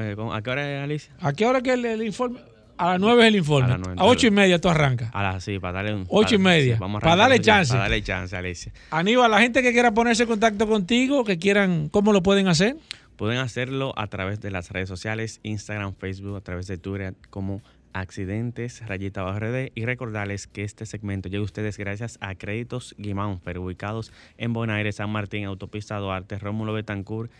[0.43, 1.13] qué hora es Alicia?
[1.21, 2.39] ¿A qué hora que el, el informe?
[2.79, 3.65] A las 9 es el informe.
[3.71, 4.01] A A, las nueve.
[4.01, 5.11] 8 y media tú arrancas.
[5.13, 6.07] A las sí, para darle un.
[6.09, 6.77] Ocho y para- media.
[6.81, 7.71] vamos a Para darle chance.
[7.73, 8.73] Para darle chance, Alicia.
[8.91, 12.77] Aníbal, la gente que quiera ponerse en contacto contigo, que quieran, ¿cómo lo pueden hacer?
[13.17, 17.61] Pueden hacerlo a través de las redes sociales, Instagram, Facebook, a través de Twitter como
[17.93, 23.59] Accidentes Rayita RD y recordarles que este segmento llega a ustedes gracias a Créditos Guimánfer,
[23.59, 27.31] ubicados en Bonaire, San Martín, Autopista Duarte, Rómulo Betancourt,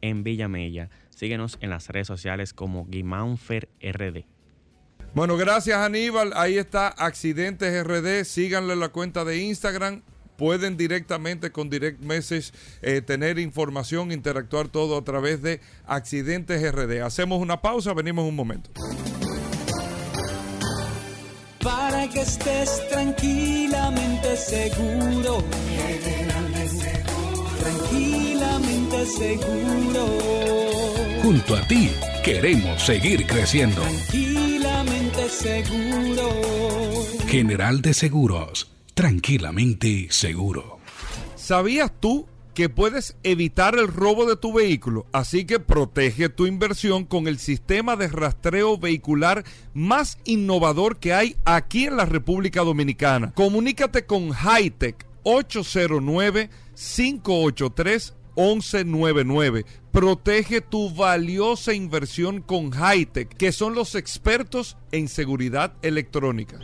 [0.00, 0.90] en Villa Mella.
[1.10, 4.24] Síguenos en las redes sociales como Guimánfer RD.
[5.14, 6.32] Bueno, gracias Aníbal.
[6.34, 8.24] Ahí está Accidentes RD.
[8.24, 10.02] Síganle la cuenta de Instagram.
[10.36, 17.02] Pueden directamente con Direct Message eh, tener información, interactuar todo a través de Accidentes RD.
[17.02, 18.70] Hacemos una pausa, venimos un momento.
[21.62, 25.44] Para que estés tranquilamente seguro.
[27.60, 30.06] Tranquilamente seguro.
[31.22, 31.90] Junto a ti
[32.24, 33.82] queremos seguir creciendo.
[33.82, 36.30] Tranquilamente seguro.
[37.28, 40.78] General de Seguros, tranquilamente seguro.
[41.36, 45.06] ¿Sabías tú que puedes evitar el robo de tu vehículo?
[45.12, 51.36] Así que protege tu inversión con el sistema de rastreo vehicular más innovador que hay
[51.44, 53.32] aquí en la República Dominicana.
[53.32, 58.14] Comunícate con Hightech 809-583.
[58.36, 59.64] 1199.
[59.92, 66.58] Protege tu valiosa inversión con Hightech, que son los expertos en seguridad electrónica.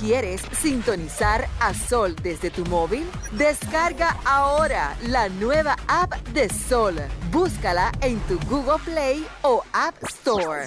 [0.00, 3.04] ¿Quieres sintonizar a Sol desde tu móvil?
[3.32, 6.94] Descarga ahora la nueva app de Sol.
[7.30, 10.64] Búscala en tu Google Play o App Store.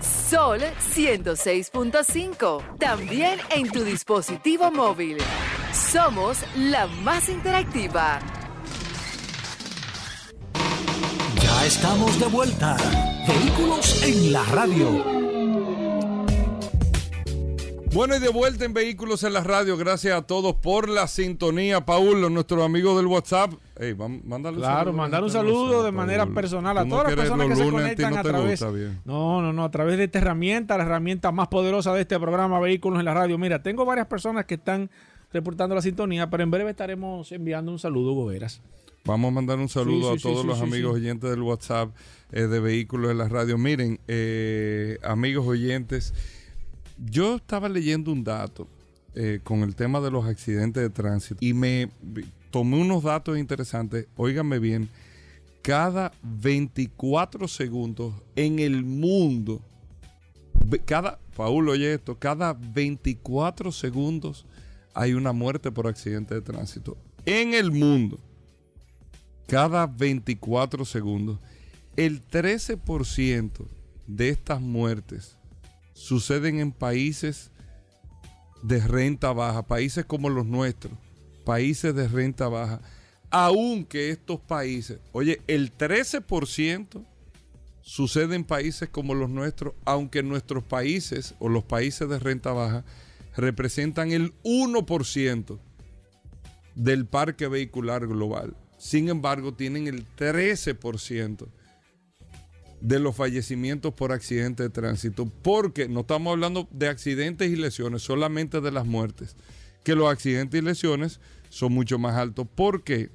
[0.00, 0.60] Sol
[0.94, 2.78] 106.5.
[2.78, 5.18] También en tu dispositivo móvil.
[5.72, 8.20] Somos la más interactiva.
[11.42, 12.76] Ya estamos de vuelta.
[13.26, 15.25] Vehículos en la radio.
[17.96, 19.78] Bueno, y de vuelta en Vehículos en la Radio.
[19.78, 21.86] Gracias a todos por la sintonía.
[21.86, 23.54] Paul, nuestros amigos del WhatsApp.
[23.80, 26.34] Ey, vam- mándale un Claro, saludo mandar un saludo de manera Paul.
[26.34, 28.60] personal a todas las personas que se conectan no a través.
[29.06, 32.60] No, no, no, a través de esta herramienta, la herramienta más poderosa de este programa
[32.60, 33.38] Vehículos en la Radio.
[33.38, 34.90] Mira, tengo varias personas que están
[35.32, 38.60] reportando la sintonía, pero en breve estaremos enviando un saludo, Hugo Veras.
[39.06, 41.00] Vamos a mandar un saludo Sí, a sí, todos sí, los sí, amigos sí.
[41.00, 41.90] oyentes del WhatsApp
[42.32, 43.56] eh, de Vehículos en la Radio.
[43.56, 46.12] Miren, eh, amigos oyentes,
[46.98, 48.68] yo estaba leyendo un dato.
[49.18, 51.88] eh, con el tema de los accidentes de tránsito y me
[52.50, 54.06] tomé unos datos interesantes.
[54.14, 54.90] Óigame bien,
[55.62, 59.62] cada 24 segundos en el mundo,
[60.84, 64.44] cada, Paul, oye esto, cada 24 segundos
[64.92, 66.98] hay una muerte por accidente de tránsito.
[67.24, 68.20] En el mundo,
[69.46, 71.38] cada 24 segundos,
[71.96, 73.66] el 13%
[74.06, 75.36] de estas muertes
[75.96, 77.50] suceden en países
[78.62, 80.92] de renta baja, países como los nuestros,
[81.46, 82.82] países de renta baja,
[83.30, 87.02] aunque estos países, oye, el 13%
[87.80, 92.84] sucede en países como los nuestros, aunque nuestros países o los países de renta baja
[93.34, 95.58] representan el 1%
[96.74, 98.54] del parque vehicular global.
[98.76, 101.46] Sin embargo, tienen el 13%
[102.86, 108.02] de los fallecimientos por accidente de tránsito, porque no estamos hablando de accidentes y lesiones,
[108.02, 109.34] solamente de las muertes,
[109.82, 111.18] que los accidentes y lesiones
[111.48, 112.46] son mucho más altos.
[112.54, 113.10] ¿Por qué?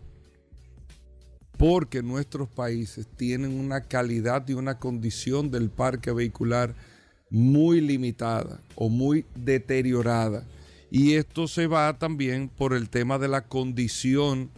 [1.57, 6.75] Porque nuestros países tienen una calidad y una condición del parque vehicular
[7.29, 10.45] muy limitada o muy deteriorada.
[10.89, 14.49] Y esto se va también por el tema de la condición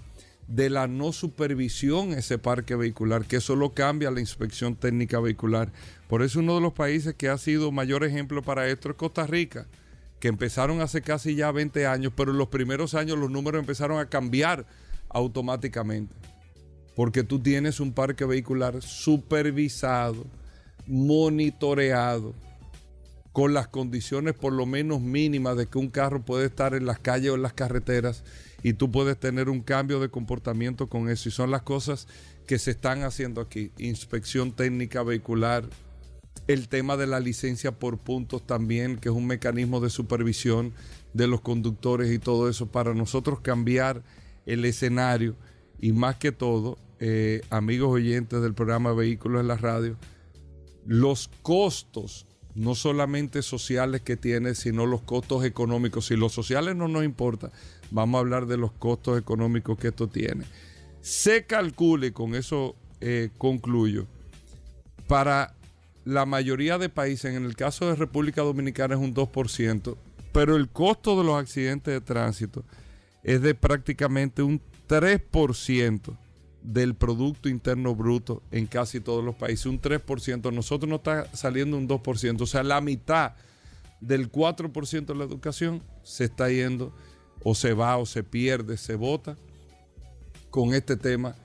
[0.48, 5.72] de la no supervisión ese parque vehicular, que eso lo cambia la inspección técnica vehicular.
[6.08, 9.26] Por eso uno de los países que ha sido mayor ejemplo para esto es Costa
[9.26, 9.68] Rica,
[10.20, 14.00] que empezaron hace casi ya 20 años, pero en los primeros años los números empezaron
[14.00, 14.66] a cambiar
[15.10, 16.14] automáticamente,
[16.96, 20.26] porque tú tienes un parque vehicular supervisado,
[20.86, 22.34] monitoreado,
[23.34, 27.00] con las condiciones por lo menos mínimas de que un carro puede estar en las
[27.00, 28.24] calles o en las carreteras
[28.62, 31.28] y tú puedes tener un cambio de comportamiento con eso.
[31.28, 32.08] Y son las cosas
[32.48, 33.72] que se están haciendo aquí.
[33.80, 35.66] Inspección técnica vehicular,
[36.48, 40.72] el tema de la licencia por puntos también, que es un mecanismo de supervisión
[41.14, 44.04] de los conductores y todo eso, para nosotros cambiar
[44.46, 45.36] el escenario
[45.82, 49.98] y más que todo, eh, amigos oyentes del programa Vehículos en la Radio,
[50.86, 56.08] los costos no solamente sociales que tiene, sino los costos económicos.
[56.08, 57.51] Si los sociales no nos importa,
[57.91, 60.45] vamos a hablar de los costos económicos que esto tiene.
[61.01, 64.08] Se calcula, con eso eh, concluyo,
[65.08, 65.56] para
[66.06, 69.97] la mayoría de países, en el caso de República Dominicana es un 2%,
[70.32, 72.64] pero el costo de los accidentes de tránsito
[73.24, 76.18] es de prácticamente un 3%
[76.64, 80.53] del Producto Interno Bruto en casi todos los países, un 3%.
[80.53, 83.34] Nosotros no está saliendo un 2%, o sea, la mitad
[83.99, 86.93] del 4% de la educación se está yendo
[87.43, 89.36] o se va o se pierde, se vota
[90.49, 91.36] con este tema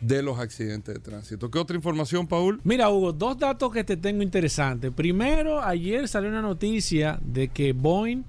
[0.00, 1.50] de los accidentes de tránsito.
[1.50, 2.60] ¿Qué otra información, Paul?
[2.62, 4.92] Mira, Hugo, dos datos que te tengo interesantes.
[4.92, 8.22] Primero, ayer salió una noticia de que Boeing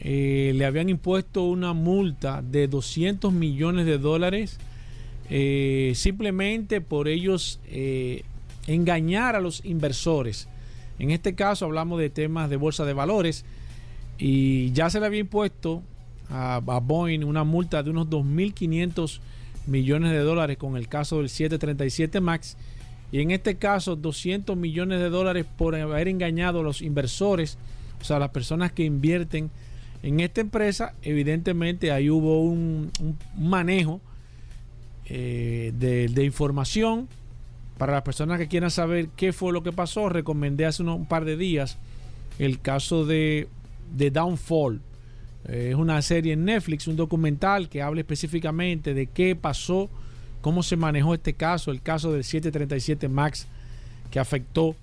[0.00, 4.58] eh, le habían impuesto una multa de 200 millones de dólares
[5.34, 8.22] eh, simplemente por ellos eh,
[8.66, 10.46] engañar a los inversores.
[10.98, 13.46] En este caso hablamos de temas de bolsa de valores
[14.18, 15.82] y ya se le había impuesto
[16.28, 19.20] a, Boeing una multa de unos 2.500
[19.66, 22.58] millones de dólares con el caso del 737 MAX
[23.10, 27.56] y en este caso 200 millones de dólares por haber engañado a los inversores,
[28.02, 29.50] o sea, las personas que invierten
[30.02, 30.92] en esta empresa.
[31.00, 32.92] Evidentemente ahí hubo un
[33.34, 34.02] manejo
[35.06, 37.08] eh, de, información.
[37.78, 41.24] Para las personas que quieran saber qué fue lo que pasó, recomendé hace un par
[41.24, 41.78] de días
[42.38, 43.48] el caso de,
[43.96, 44.80] de Downfall.
[45.48, 49.90] Eh, es una serie en Netflix, un documental que habla específicamente de qué pasó,
[50.40, 53.46] cómo se manejó este caso, el caso del 737 MAX
[54.10, 54.76] que afectó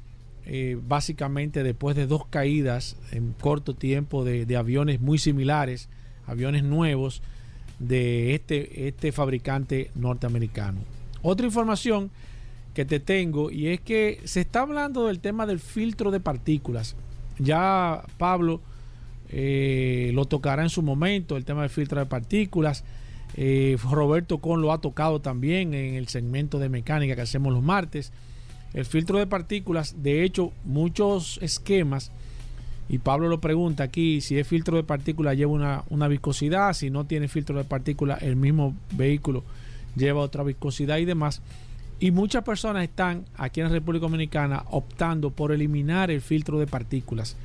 [0.45, 5.87] eh, básicamente después de dos caídas en corto tiempo de aviones muy similares,
[6.25, 7.21] aviones nuevos
[7.79, 10.79] de este, este fabricante norteamericano.
[11.21, 12.11] Otra información
[12.73, 16.95] que te tengo y es que se está hablando del tema del filtro de partículas.
[17.39, 18.61] Ya Pablo
[19.29, 22.83] eh, lo tocará en su momento, el tema del filtro de partículas.
[23.35, 27.63] Eh, Roberto Con lo ha tocado también en el segmento de mecánica que hacemos los
[27.63, 28.11] martes.
[28.73, 32.11] El filtro de partículas, de hecho, muchos esquemas
[32.89, 36.89] y Pablo lo pregunta aquí si es filtro de partículas lleva una, una, viscosidad, si
[36.89, 39.43] no tiene filtro de partículas el mismo vehículo
[39.95, 41.41] lleva otra viscosidad y demás.
[41.99, 46.65] Y muchas personas están aquí en la República Dominicana optando por eliminar el filtro de
[46.65, 47.35] partículas.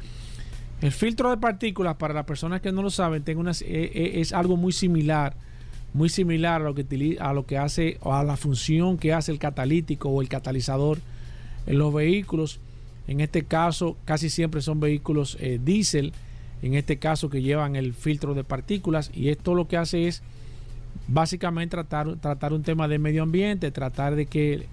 [0.81, 4.57] El filtro de partículas, para las personas que no lo saben, tengo una, es, algo
[4.57, 5.35] muy similar,
[5.93, 9.39] muy similar a lo que a lo que hace a la función que hace el
[9.39, 10.99] catalítico o el catalizador
[11.67, 12.61] en los vehículos.
[13.07, 16.13] En este caso, casi siempre son vehículos eh, diésel.
[16.63, 20.23] en este caso que llevan el filtro de partículas y esto lo que hace es
[21.09, 24.67] básicamente tratar, un tema de medio ambiente, tratar de que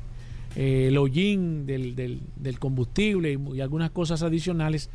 [0.56, 4.90] eh, el hollín del, combustible y, y algunas cosas adicionales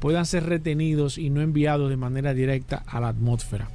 [0.00, 3.68] puedan ser retenidos y no enviados de manera directa a la atmósfera.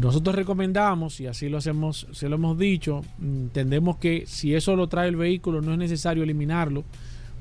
[0.00, 4.88] Nosotros recomendamos, y así lo hacemos, se lo hemos dicho, entendemos que si eso lo
[4.88, 6.84] trae el vehículo no es necesario eliminarlo.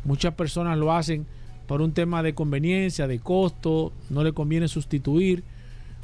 [0.03, 1.25] Muchas personas lo hacen
[1.67, 5.43] por un tema de conveniencia, de costo, no le conviene sustituir,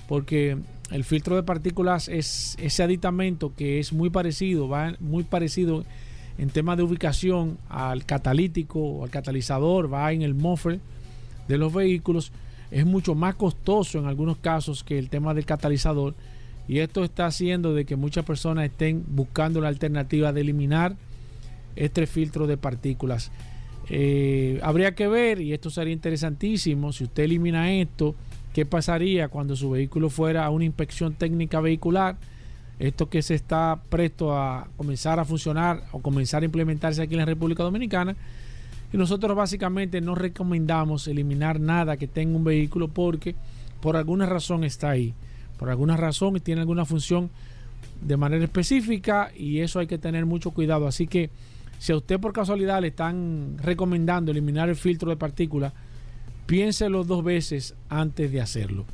[0.08, 0.58] porque
[0.91, 5.84] el filtro de partículas es ese aditamento que es muy parecido, va muy parecido
[6.38, 10.80] en tema de ubicación al catalítico o al catalizador, va en el muffler
[11.48, 12.32] de los vehículos,
[12.72, 16.14] es mucho más costoso en algunos casos que el tema del catalizador
[16.68, 20.95] y esto está haciendo de que muchas personas estén buscando la alternativa de eliminar
[21.76, 23.32] este filtro de partículas.
[23.89, 28.15] Eh, habría que ver, y esto sería interesantísimo, si usted elimina esto,
[28.53, 32.17] ¿qué pasaría cuando su vehículo fuera a una inspección técnica vehicular?
[32.79, 37.19] Esto que se está presto a comenzar a funcionar o comenzar a implementarse aquí en
[37.19, 38.15] la República Dominicana.
[38.93, 43.35] Y nosotros básicamente no recomendamos eliminar nada que tenga un vehículo porque
[43.81, 45.13] por alguna razón está ahí.
[45.57, 47.31] Por alguna razón tiene alguna función
[48.01, 50.88] de manera específica y eso hay que tener mucho cuidado.
[50.88, 51.31] Así que
[51.78, 55.73] si a usted por casualidad le están recomendando eliminar el filtro de partículas,
[56.45, 58.86] piénselo dos veces antes de hacerlo.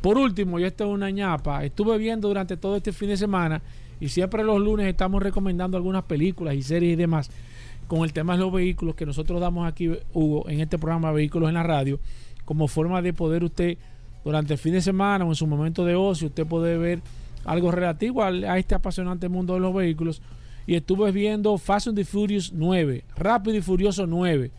[0.00, 3.60] Por último, y esto es una ñapa, estuve viendo durante todo este fin de semana
[4.00, 7.30] y siempre los lunes estamos recomendando algunas películas y series y demás
[7.88, 11.48] con el tema de los vehículos que nosotros damos aquí, Hugo, en este programa Vehículos
[11.48, 11.98] en la Radio,
[12.44, 13.78] como forma de poder usted
[14.24, 17.00] durante el fin de semana o en su momento de ocio, usted puede ver
[17.44, 20.20] algo relativo a, a este apasionante mundo de los vehículos.
[20.68, 24.50] Y estuve viendo Fast and Furious 9, Rápido y Furioso 9.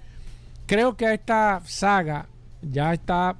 [0.65, 2.27] Creo que esta saga
[2.63, 3.37] ya está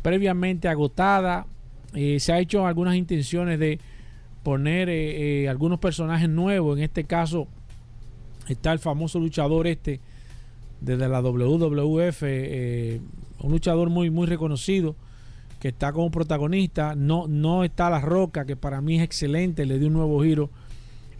[0.00, 1.44] previamente agotada.
[1.92, 3.80] Eh, se ha hecho algunas intenciones de
[4.42, 6.78] poner eh, eh, algunos personajes nuevos.
[6.78, 7.48] En este caso
[8.48, 10.00] está el famoso luchador este
[10.80, 12.22] desde la WWF,
[13.44, 14.96] un luchador muy, muy reconocido
[15.60, 16.94] que está como protagonista.
[16.94, 20.48] No, no está La Roca, que para mí es excelente, le dio un nuevo giro.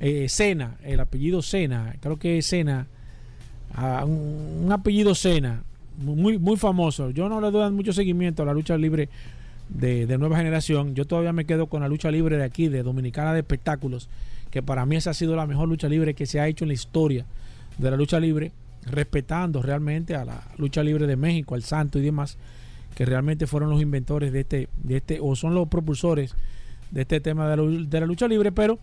[0.07, 2.87] Eh, Cena, el apellido Cena, creo que es Cena,
[3.73, 5.63] ah, un, apellido Cena,
[5.97, 7.09] muy, muy famoso.
[7.09, 9.09] Yo no le doy mucho seguimiento a la lucha libre
[9.71, 10.95] de, de, nueva generación.
[10.95, 14.11] Yo todavía me quedo con la lucha libre de aquí, de Dominicana de Espectáculos,
[14.51, 16.69] que para mí esa ha sido la mejor lucha libre que se ha hecho en
[16.69, 17.25] la historia
[17.79, 18.53] de la lucha libre,
[18.85, 22.37] respetando realmente a la lucha libre de México, al Santo y demás
[22.95, 26.35] que realmente fueron los inventores de este, de este o son los propulsores
[26.91, 28.79] de este tema de la, de la lucha libre, pero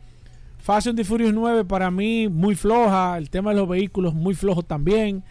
[0.62, 4.62] Fast and Furious 9 para mí muy floja, el tema de los vehículos muy flojo
[4.62, 5.24] también,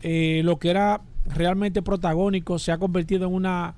[0.00, 3.74] eh, lo que era realmente protagónico se ha convertido en una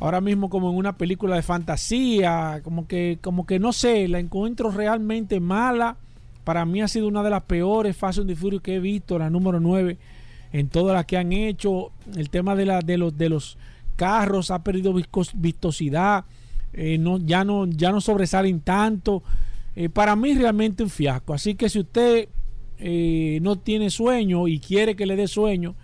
[0.00, 4.18] ahora mismo como en una película de fantasía, como que como que no sé, la
[4.18, 5.96] encuentro realmente mala.
[6.44, 9.28] Para mí ha sido una de las peores Fast and the que he visto, la
[9.28, 9.98] número 9
[10.52, 11.92] en todas las que han hecho.
[12.16, 13.58] El tema de, la, de, los, de los
[13.96, 14.94] carros ha perdido
[15.34, 16.24] vistosidad,
[16.72, 19.22] eh, no, ya, no, ya no sobresalen tanto.
[19.74, 21.34] Eh, para mí realmente un fiasco.
[21.34, 22.28] Así que si usted
[22.78, 25.74] eh, no tiene sueño y quiere que le dé sueño,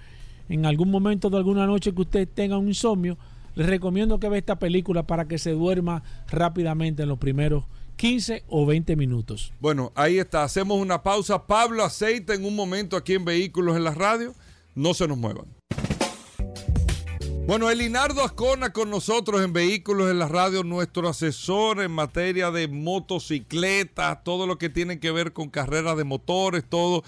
[0.49, 3.18] en algún momento de alguna noche que usted tenga un insomnio,
[3.55, 7.64] le recomiendo que vea esta película para que se duerma rápidamente en los primeros
[7.97, 9.53] 15 o 20 minutos.
[9.59, 10.45] Bueno, ahí está.
[10.45, 11.47] Hacemos una pausa.
[11.47, 14.34] Pablo Aceite en un momento aquí en Vehículos en la Radio.
[14.74, 15.57] No se nos muevan.
[17.49, 22.68] Bueno, Elinardo Ascona con nosotros en Vehículos en la Radio, nuestro asesor en materia de
[22.68, 27.05] motocicletas, todo lo que tiene que ver con carreras de motores, todo.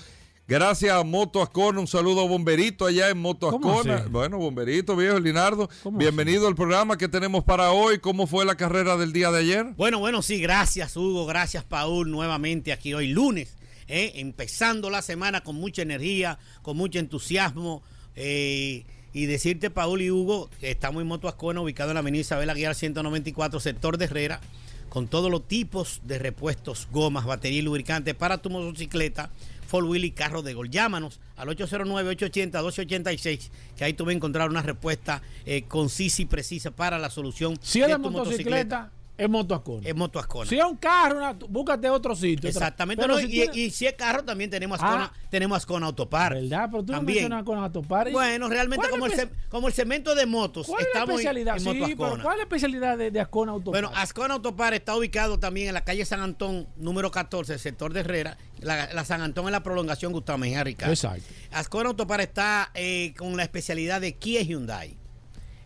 [0.49, 4.07] Gracias a Moto Ascona, un saludo a Bomberito allá en Moto Ascona.
[4.09, 6.49] Bueno, Bomberito, viejo Elinardo, bienvenido así?
[6.49, 7.99] al programa que tenemos para hoy.
[7.99, 9.67] ¿Cómo fue la carrera del día de ayer?
[9.77, 13.59] Bueno, bueno, sí, gracias Hugo, gracias Paul, nuevamente aquí hoy lunes.
[13.89, 17.83] Eh, empezando la semana con mucha energía, con mucho entusiasmo.
[18.17, 22.21] Eh, y decirte, Paul y Hugo, que estamos en Moto Ascona, ubicado en la avenida
[22.21, 24.41] Isabel Aguilar 194, sector de Herrera,
[24.89, 29.31] con todos los tipos de repuestos, gomas, batería y lubricantes para tu motocicleta,
[29.67, 30.71] four wheel y carro de gol.
[30.71, 36.71] Llámanos al 809-880-1286, que ahí tú vas a encontrar una respuesta eh, concisa y precisa
[36.71, 38.11] para la solución si de tu motocicleta.
[38.11, 39.87] motocicleta es Moto Ascona.
[39.87, 40.49] Es Moto Ascona.
[40.49, 42.49] Si es un carro, una, búscate otro sitio.
[42.49, 43.07] Exactamente.
[43.07, 46.33] No, si y, si es carro, también tenemos Ascona, ah, tenemos Ascona Autopar.
[46.33, 46.69] ¿Verdad?
[46.71, 47.29] Pero tú también.
[47.29, 48.11] no Ascona Autopar.
[48.13, 50.67] Bueno, realmente como el, como el cemento de motos.
[50.67, 51.59] ¿Cuál es la especialidad?
[51.59, 53.83] En, en sí, pero ¿cuál es la especialidad de, de, Ascona Autopar?
[53.83, 58.01] Bueno, Ascona Autopar está ubicado también en la calle San Antón, número 14, sector de
[58.01, 58.39] Herrera.
[58.61, 60.95] La, la San Antón es la prolongación Gustavo Mejía Ricardo.
[60.95, 61.27] Exacto.
[61.51, 65.00] Ascona Autopar está eh, con la especialidad de Kia Hyundai.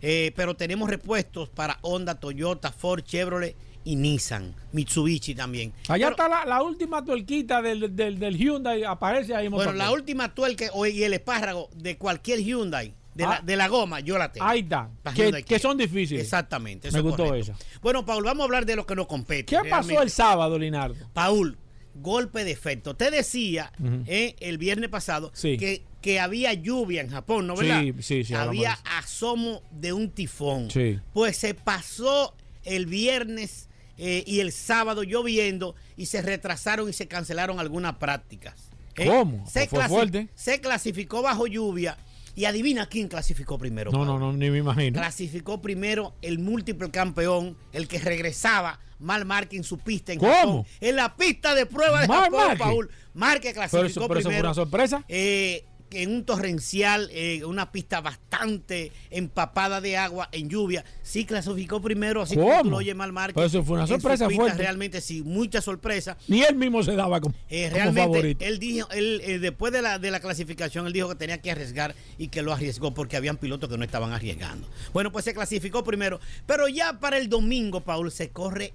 [0.07, 5.73] Eh, pero tenemos repuestos para Honda, Toyota, Ford, Chevrolet y Nissan, Mitsubishi también.
[5.89, 9.47] Allá Pero- está la, la última tuerquita del, del, del Hyundai, aparece ahí.
[9.47, 13.29] en Bueno, la última tuerca y el espárrago de cualquier Hyundai, de, Ah.
[13.29, 14.47] la, de la goma, yo la tengo.
[14.47, 14.91] Ahí está.
[15.15, 16.23] Que, que son difíciles.
[16.23, 16.89] Exactamente.
[16.89, 17.53] eso Me gustó correcto.
[17.53, 17.65] esa.
[17.83, 19.45] Bueno, Paul, vamos a hablar de lo que nos compete.
[19.57, 20.97] ¿Qué pasó el sábado, Linardo?
[21.13, 21.57] Paul,
[21.95, 22.97] golpe de efecto.
[22.97, 23.71] Te decía
[24.07, 25.57] eh, el viernes pasado Sí.
[25.59, 27.81] que, que había lluvia en Japón, ¿no verdad?
[27.81, 30.71] Sí, sí, sí, Había asomo de un tifón.
[30.71, 30.99] Sí.
[31.15, 37.09] Pues se pasó el viernes eh, y el sábado lloviendo y se retrasaron y se
[37.09, 38.69] cancelaron algunas prácticas.
[38.97, 39.07] ¿eh?
[39.07, 39.47] ¿Cómo?
[39.49, 40.29] Se, Fue clasi- fuerte.
[40.35, 41.97] se clasificó bajo lluvia
[42.37, 43.91] y adivina quién clasificó primero.
[43.91, 45.01] No, no, no, ni me imagino.
[45.01, 50.33] Clasificó primero el múltiple campeón, el que regresaba mal Marque en su pista en ¿Cómo?
[50.35, 50.67] Japón.
[50.83, 52.59] En la pista de prueba de Marc Japón, Márquez.
[52.59, 52.91] Paul.
[53.15, 54.49] Marque Pero, clasificó eso, pero eso fue primero.
[54.49, 55.03] una sorpresa.
[55.09, 61.81] eh, en un torrencial, eh, una pista bastante empapada de agua, en lluvia, sí clasificó
[61.81, 62.71] primero, así como tú ¿Cómo?
[62.71, 63.35] lo oyes mal Marque.
[63.35, 64.59] Pero eso fue una sorpresa pista, fuerte.
[64.59, 66.17] Realmente sí, mucha sorpresa.
[66.29, 68.45] Ni él mismo se daba como, Eh, como realmente, favorito.
[68.45, 71.51] él dijo, él, eh, después de la, de la clasificación, él dijo que tenía que
[71.51, 74.69] arriesgar y que lo arriesgó porque habían pilotos que no estaban arriesgando.
[74.93, 78.73] Bueno, pues se clasificó primero, pero ya para el domingo, Paul, se corre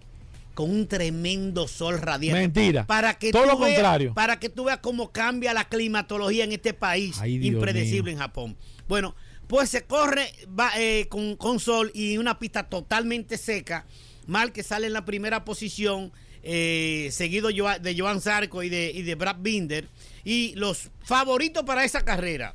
[0.60, 2.38] con un tremendo sol radiante.
[2.42, 2.86] Mentira.
[2.86, 4.14] Para que Todo tú lo veas- contrario.
[4.14, 8.12] Para que tú veas cómo cambia la climatología en este país Ay, impredecible mío.
[8.12, 8.58] en Japón.
[8.86, 9.16] Bueno,
[9.48, 13.86] pues se corre va, eh, con, con sol y una pista totalmente seca.
[14.28, 16.12] Mal que sale en la primera posición,
[16.44, 19.88] eh, seguido de Joan Zarco y de, y de Brad Binder.
[20.26, 22.54] Y los favoritos para esa carrera.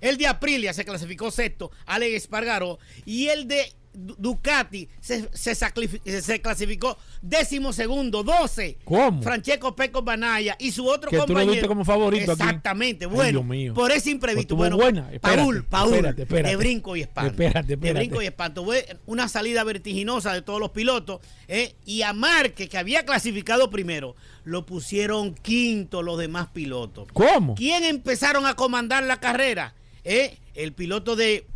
[0.00, 2.78] El de Aprilia se clasificó sexto, Alex Espargaró.
[3.04, 8.78] Y el de Ducati se, se se clasificó décimo segundo, 12.
[8.84, 9.22] ¿Cómo?
[9.22, 11.52] Francesco Peco Banaya y su otro Que tú lo compañero.
[11.52, 12.42] viste como favorito aquí.
[12.42, 13.30] Exactamente, Ay, bueno.
[13.40, 13.74] Dios mío.
[13.74, 14.54] Por ese imprevisto.
[14.56, 15.10] Pues bueno, buena.
[15.12, 16.48] Espérate, Paul, Paul, espérate, espérate.
[16.50, 17.30] de brinco y espanto.
[17.30, 17.86] Espérate, espérate.
[17.86, 18.64] De brinco y espanto.
[18.64, 21.20] Fue una salida vertiginosa de todos los pilotos.
[21.48, 21.74] ¿eh?
[21.86, 27.08] Y a Márquez, que había clasificado primero, lo pusieron quinto los demás pilotos.
[27.14, 27.54] ¿Cómo?
[27.54, 29.74] ¿Quién empezaron a comandar la carrera?
[30.04, 31.46] Eh, El piloto de,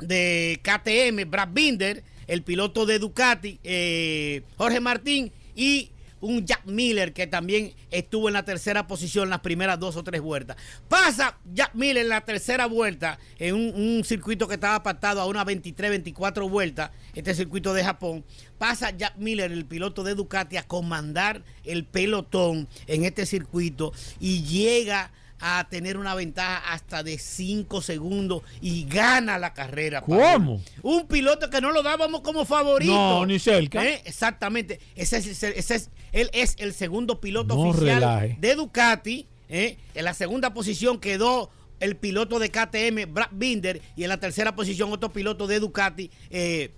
[0.00, 5.90] de KTM, Brad Binder, el piloto de Ducati, eh, Jorge Martín, y
[6.22, 10.20] un Jack Miller que también estuvo en la tercera posición las primeras dos o tres
[10.20, 10.56] vueltas.
[10.88, 15.26] Pasa Jack Miller en la tercera vuelta en un, un circuito que estaba pactado a
[15.26, 18.24] unas 23, 24 vueltas, este circuito de Japón.
[18.56, 24.44] Pasa Jack Miller, el piloto de Ducati, a comandar el pelotón en este circuito y
[24.44, 25.10] llega
[25.44, 30.00] a tener una ventaja hasta de 5 segundos y gana la carrera.
[30.02, 30.62] ¿Cómo?
[30.82, 32.92] Un piloto que no lo dábamos como favorito.
[32.92, 33.84] No, ni cerca.
[33.84, 34.00] ¿Eh?
[34.04, 34.78] Exactamente.
[34.94, 38.36] Ese es, ese es- él es el segundo piloto No oficial relaje.
[38.40, 39.26] de Ducati.
[39.48, 39.76] ¿eh?
[39.94, 44.54] En la segunda posición quedó el piloto de KTM, Brad Binder, y en la tercera
[44.54, 46.70] posición otro piloto de Ducati, eh,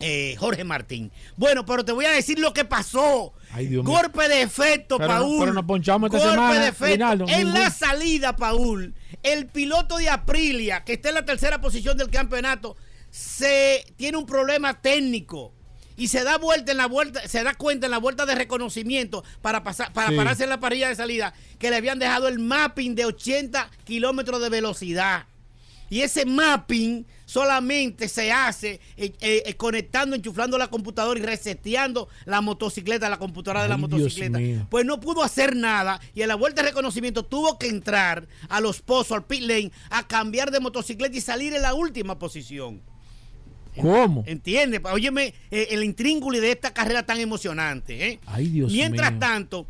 [0.00, 1.12] eh, Jorge Martín.
[1.36, 3.32] Bueno, pero te voy a decir lo que pasó.
[3.52, 3.94] Ay, Dios mío.
[3.94, 5.38] Golpe de efecto, Pero Paul.
[5.40, 6.86] pero nos ponchamos esta Golpe semana, de efecto.
[6.94, 11.60] Rinaldo, en ningún- la salida, Paul, el piloto de Aprilia, que está en la tercera
[11.60, 12.76] posición del campeonato,
[13.10, 15.52] se tiene un problema técnico
[15.96, 19.22] y se da vuelta en la vuelta, se da cuenta en la vuelta de reconocimiento
[19.42, 20.16] para pasar, para Sí.
[20.16, 24.40] pararse en la parrilla de salida, que le habían dejado el mapping de 80 kilómetros
[24.40, 25.26] de velocidad.
[25.90, 32.08] Y ese mapping solamente se hace eh, eh, eh, conectando, enchuflando la computadora y reseteando
[32.24, 34.40] la motocicleta, la computadora de la motocicleta.
[34.68, 38.60] Pues no pudo hacer nada y en la vuelta de reconocimiento tuvo que entrar a
[38.60, 42.82] los pozos, al pit lane, a cambiar de motocicleta y salir en la última posición.
[43.80, 44.24] ¿Cómo?
[44.26, 44.80] ¿Entiendes?
[44.90, 48.08] Óyeme, eh, el intríngulo de esta carrera tan emocionante.
[48.08, 48.20] ¿eh?
[48.26, 49.20] Ay, Dios Mientras mío.
[49.20, 49.66] tanto,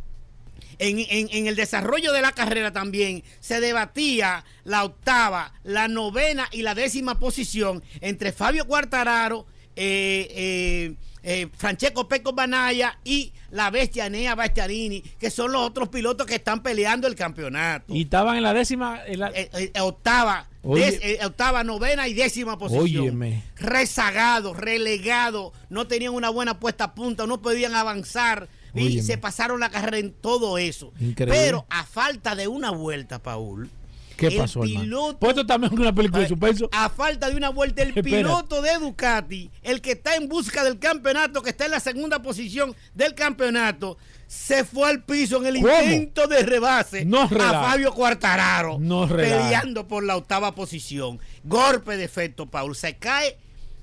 [0.81, 6.49] en, en- en el desarrollo de la carrera también se debatía la octava, la novena
[6.51, 13.70] y la décima posición entre Fabio Quartararo, eh, eh, eh, Francesco Peco Banaya y la
[13.70, 17.95] bestia Nea Bastianini, que son los otros pilotos que están peleando el campeonato.
[17.95, 19.01] Y estaban en la décima.
[19.07, 23.03] en la- Eh, octava, des- eh, octava, novena y décima posición.
[23.03, 23.43] Óyeme.
[23.57, 29.60] Rezagados, relegados, no tenían una buena puesta a punta, no podían avanzar y se pasaron
[29.60, 30.92] la carrera en todo eso.
[31.00, 31.34] Increíble.
[31.38, 33.68] Pero a falta de una vuelta, Paul.
[34.16, 36.68] ¿Qué el pasó, piloto- Pues esto también es una película de suspenso.
[36.72, 40.78] A falta de una vuelta, el piloto de Ducati, el que está en busca del
[40.78, 43.96] campeonato, que está en la segunda posición del campeonato,
[44.26, 45.72] se fue al piso en el ¿Cómo?
[45.84, 47.28] intento de rebase No a.
[47.28, 51.18] Fabio Quartararo, No peleando por la octava posición.
[51.44, 52.76] Golpe de efecto, Paul.
[52.76, 53.38] Se cae,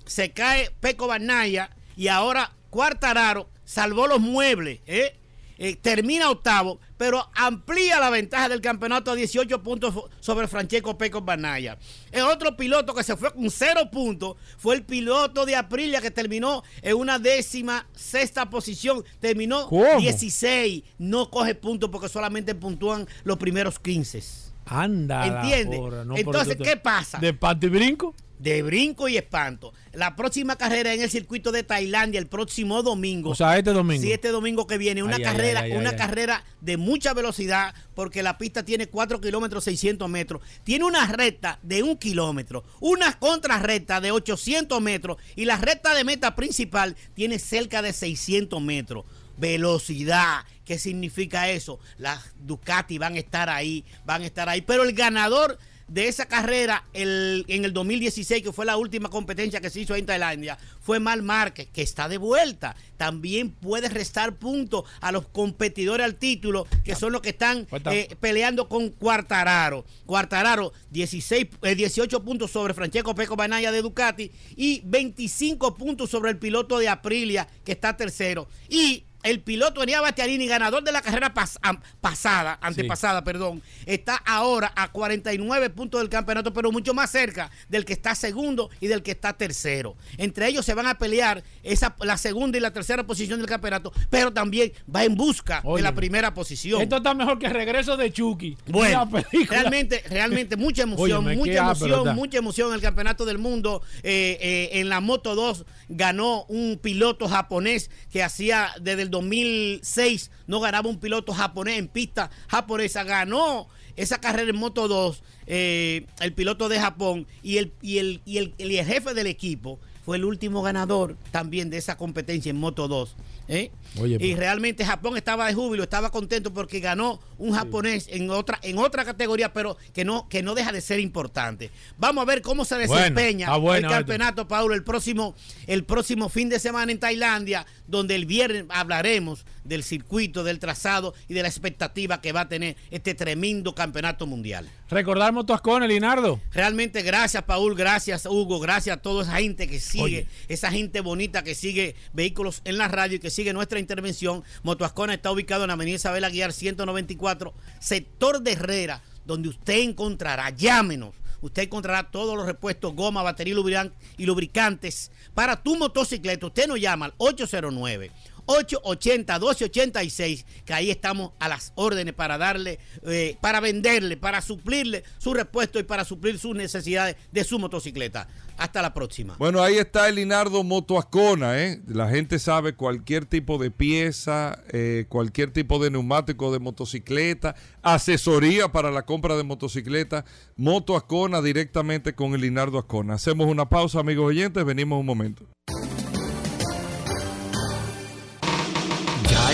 [0.05, 5.13] se cae Peco Banaya y ahora Quartararo salvó los muebles, ¿eh?
[5.57, 11.23] eh, termina octavo, pero amplía la ventaja del campeonato a 18 puntos sobre Francesco Pecos
[11.25, 11.77] Banaya.
[12.11, 16.11] El otro piloto que se fue con cero puntos fue el piloto de Aprilia que
[16.11, 19.03] terminó en una décima sexta posición.
[19.19, 19.99] Terminó ¿Cómo?
[19.99, 20.83] 16.
[20.97, 24.23] No coge puntos porque solamente puntúan los primeros 15.
[24.65, 25.25] Anda.
[25.25, 25.77] la ¿Entiende?
[25.77, 27.19] porra, no, Entonces, ¿qué pasa?
[27.19, 28.15] ¿De pato y brinco?
[28.39, 29.73] De brinco y espanto.
[29.93, 33.31] La próxima carrera en el circuito de Tailandia el próximo domingo.
[33.31, 34.01] O sea, este domingo.
[34.01, 37.73] Sí, este domingo que viene, una Ay, carrera, ay, ay, una carrera de mucha velocidad,
[37.95, 40.41] porque la pista tiene 4 kilómetros 600 metros.
[40.63, 46.03] Tiene una recta de un kilómetro, una contrarrecta de 800 metros y la recta de
[46.03, 49.05] meta principal tiene cerca de 600 metros.
[49.37, 51.79] Velocidad, ¿qué significa eso?
[51.97, 56.25] Las Ducati van a estar ahí, van a estar ahí, pero el ganador de esa
[56.25, 60.57] carrera el- en el 2016, que fue la última competencia que se hizo en Tailandia,
[60.81, 62.75] fue Mal Márquez, que está de vuelta.
[62.97, 68.15] También puede restar puntos a los competidores al título, que son los que están eh,
[68.19, 69.85] peleando con Cuartararo.
[70.05, 76.31] Cuartararo, 16, eh, 18 puntos sobre Francesco Peco Banaya de Ducati y 25 puntos sobre
[76.31, 78.47] el piloto de Aprilia, que está tercero.
[78.69, 81.57] Y el piloto Enia Bastianini, ganador de la carrera pas-
[82.01, 87.85] pasada, antepasada, perdón, está ahora a 49 puntos del campeonato, pero mucho más cerca del
[87.85, 89.95] que está segundo y del que está tercero.
[90.17, 93.91] Entre ellos se van a pelear esa, la segunda y la tercera posición del campeonato,
[94.09, 96.81] pero también va en busca de la primera posición.
[96.81, 98.57] Esto está mejor que regreso de Chucky.
[98.67, 99.09] Bueno,
[99.49, 103.81] realmente, realmente mucha emoción, mucha emoción, mucha emoción en el campeonato del mundo.
[104.03, 110.31] Eh, eh, en la Moto 2 ganó un piloto japonés que hacía desde el 2006
[110.47, 113.03] no ganaba un piloto japonés en pista japonesa.
[113.03, 118.21] Ganó esa carrera en Moto 2 eh, el piloto de Japón y el, y, el,
[118.25, 122.49] y, el, y el jefe del equipo fue el último ganador también de esa competencia
[122.49, 123.15] en Moto 2.
[123.49, 123.71] ¿eh?
[123.99, 128.59] Oye, y realmente Japón estaba de júbilo, estaba contento porque ganó un japonés en otra
[128.61, 131.71] en otra categoría, pero que no que no deja de ser importante.
[131.97, 135.35] Vamos a ver cómo se desempeña bueno el campeonato, Paulo, el próximo
[135.67, 141.13] el próximo fin de semana en Tailandia, donde el viernes hablaremos del circuito, del trazado
[141.27, 144.69] y de la expectativa que va a tener este tremendo campeonato mundial.
[144.89, 146.39] Recordar Motoascone, Linardo.
[146.53, 150.27] Realmente gracias, Paul, gracias, Hugo, gracias a toda esa gente que sigue, Oye.
[150.47, 154.43] esa gente bonita que sigue vehículos en la radio y que sigue nuestra intervención.
[154.63, 160.49] Motoascona está ubicado en la Avenida Isabel Aguiar 194, sector de Herrera, donde usted encontrará,
[160.51, 161.15] llámenos.
[161.39, 166.47] Usted encontrará todos los repuestos, goma, batería y lubrican- y lubricantes para tu motocicleta.
[166.47, 168.11] Usted nos llama al 809
[168.47, 175.33] 880-1286, que ahí estamos a las órdenes para darle, eh, para venderle, para suplirle su
[175.33, 178.27] repuesto y para suplir sus necesidades de su motocicleta.
[178.57, 179.35] Hasta la próxima.
[179.37, 181.79] Bueno, ahí está el Linardo Motoascona, ¿eh?
[181.87, 188.71] La gente sabe cualquier tipo de pieza, eh, cualquier tipo de neumático de motocicleta, asesoría
[188.71, 190.25] para la compra de motocicleta,
[190.55, 193.13] Motoascona directamente con el Linardo Ascona.
[193.13, 195.45] Hacemos una pausa, amigos oyentes, venimos un momento.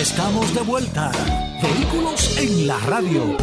[0.04, 1.10] Estamos de vuelta.
[1.62, 3.38] Vehículos en la radio.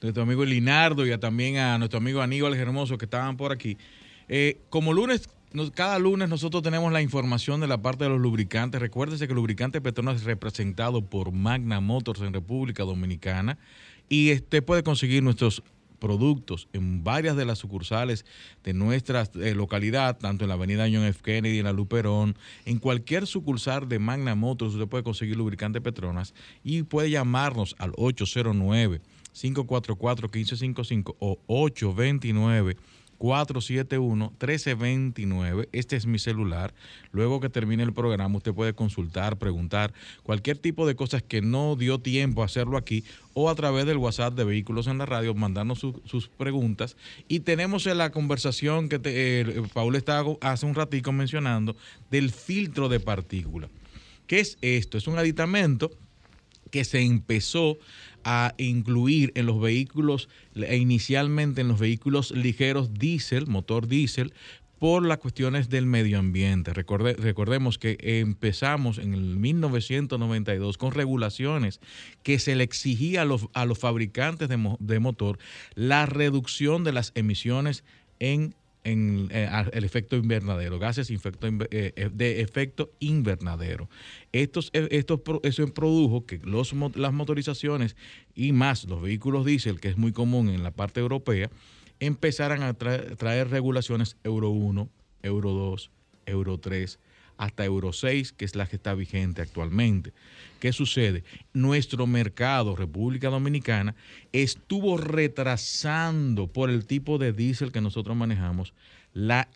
[0.00, 3.76] nuestro amigo Linardo y también a nuestro amigo Aníbal Hermoso que estaban por aquí.
[4.28, 5.28] Eh, como lunes,
[5.74, 8.80] cada lunes nosotros tenemos la información de la parte de los lubricantes.
[8.80, 13.58] Recuérdese que el lubricante Petronas es representado por Magna Motors en República Dominicana
[14.08, 15.62] y usted puede conseguir nuestros
[16.04, 18.26] productos en varias de las sucursales
[18.62, 21.22] de nuestra eh, localidad, tanto en la avenida John F.
[21.22, 22.36] Kennedy, en la Luperón,
[22.66, 27.92] en cualquier sucursal de Magna Motors usted puede conseguir lubricante Petronas y puede llamarnos al
[27.96, 29.00] 809
[29.32, 32.76] 544 1555 o 829
[33.18, 35.68] 471-1329.
[35.72, 36.74] Este es mi celular.
[37.12, 39.92] Luego que termine el programa, usted puede consultar, preguntar
[40.22, 43.04] cualquier tipo de cosas que no dio tiempo a hacerlo aquí
[43.34, 46.96] o a través del WhatsApp de Vehículos en la Radio, mandarnos su- sus preguntas.
[47.28, 51.76] Y tenemos en la conversación que te- Paul estaba hace un ratico mencionando
[52.10, 53.70] del filtro de partículas.
[54.26, 54.96] ¿Qué es esto?
[54.98, 55.90] Es un aditamento
[56.70, 57.76] que se empezó
[58.24, 64.32] a incluir en los vehículos, e inicialmente en los vehículos ligeros diésel, motor diésel,
[64.78, 66.72] por las cuestiones del medio ambiente.
[66.74, 71.80] Recorde- recordemos que empezamos en el 1992 con regulaciones
[72.22, 75.38] que se le exigía a los, a los fabricantes de, de motor
[75.74, 77.84] la reducción de las emisiones
[78.18, 78.54] en,
[78.84, 81.16] en, eh, el efecto invernadero, gases eh,
[81.70, 83.88] eh, de efecto invernadero.
[84.32, 87.96] Estos, estos, eso produjo que los, las motorizaciones
[88.34, 91.50] y más los vehículos diésel, que es muy común en la parte europea,
[92.00, 94.88] empezaran a tra- traer regulaciones Euro 1,
[95.22, 95.90] Euro 2,
[96.26, 96.98] Euro 3,
[97.36, 100.12] hasta Euro 6, que es la que está vigente actualmente.
[100.60, 101.24] ¿Qué sucede?
[101.52, 103.94] Nuestro mercado, República Dominicana,
[104.32, 108.72] estuvo retrasando por el tipo de diésel que nosotros manejamos
[109.12, 109.48] la,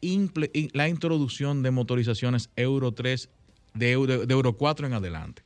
[0.72, 3.28] la introducción de motorizaciones Euro 3,
[3.74, 5.42] de Euro, de Euro 4 en adelante.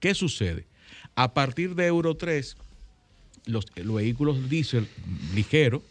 [0.00, 0.66] ¿Qué sucede?
[1.14, 2.56] A partir de Euro 3,
[3.46, 4.88] los, los vehículos diésel
[5.34, 5.82] ligeros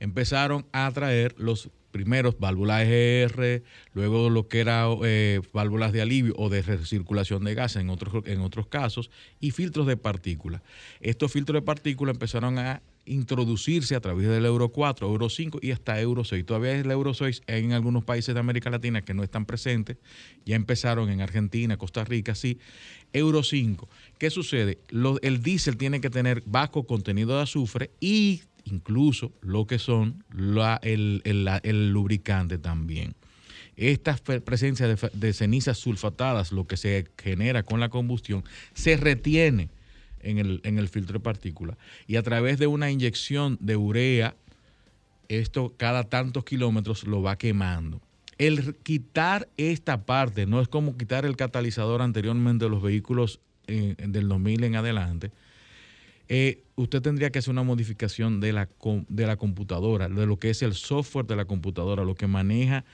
[0.00, 3.62] empezaron a traer los primeros válvulas EGR,
[3.94, 8.22] luego lo que era eh, válvulas de alivio o de recirculación de gases en otros,
[8.26, 10.60] en otros casos, y filtros de partículas.
[11.00, 15.70] Estos filtros de partículas empezaron a introducirse a través del Euro 4, Euro 5 y
[15.70, 16.44] hasta Euro 6.
[16.44, 19.96] Todavía es el Euro 6 en algunos países de América Latina que no están presentes.
[20.44, 22.58] Ya empezaron en Argentina, Costa Rica, sí.
[23.14, 23.88] Euro 5.
[24.18, 24.80] ¿Qué sucede?
[25.22, 30.24] El diésel tiene que tener bajo contenido de azufre y incluso lo que son
[30.82, 33.14] el, lubricante también.
[33.76, 38.44] Esta presencia de, cenizas sulfatadas, lo que se genera con la combustión,
[38.74, 39.68] se retiene
[40.20, 44.34] en el, en el filtro de partículas y a través de una inyección de urea,
[45.28, 48.00] esto cada tantos kilómetros lo va quemando.
[48.38, 53.94] El quitar esta parte no es como quitar el catalizador anteriormente de los vehículos eh,
[53.98, 55.30] del 2000 en adelante.
[56.28, 58.68] Eh, usted tendría que hacer una modificación de la,
[59.08, 62.84] de la computadora, de lo que es el software de la computadora, lo que maneja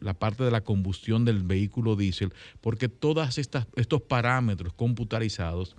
[0.00, 5.76] la parte de la combustión del vehículo diésel, porque todos estos parámetros computarizados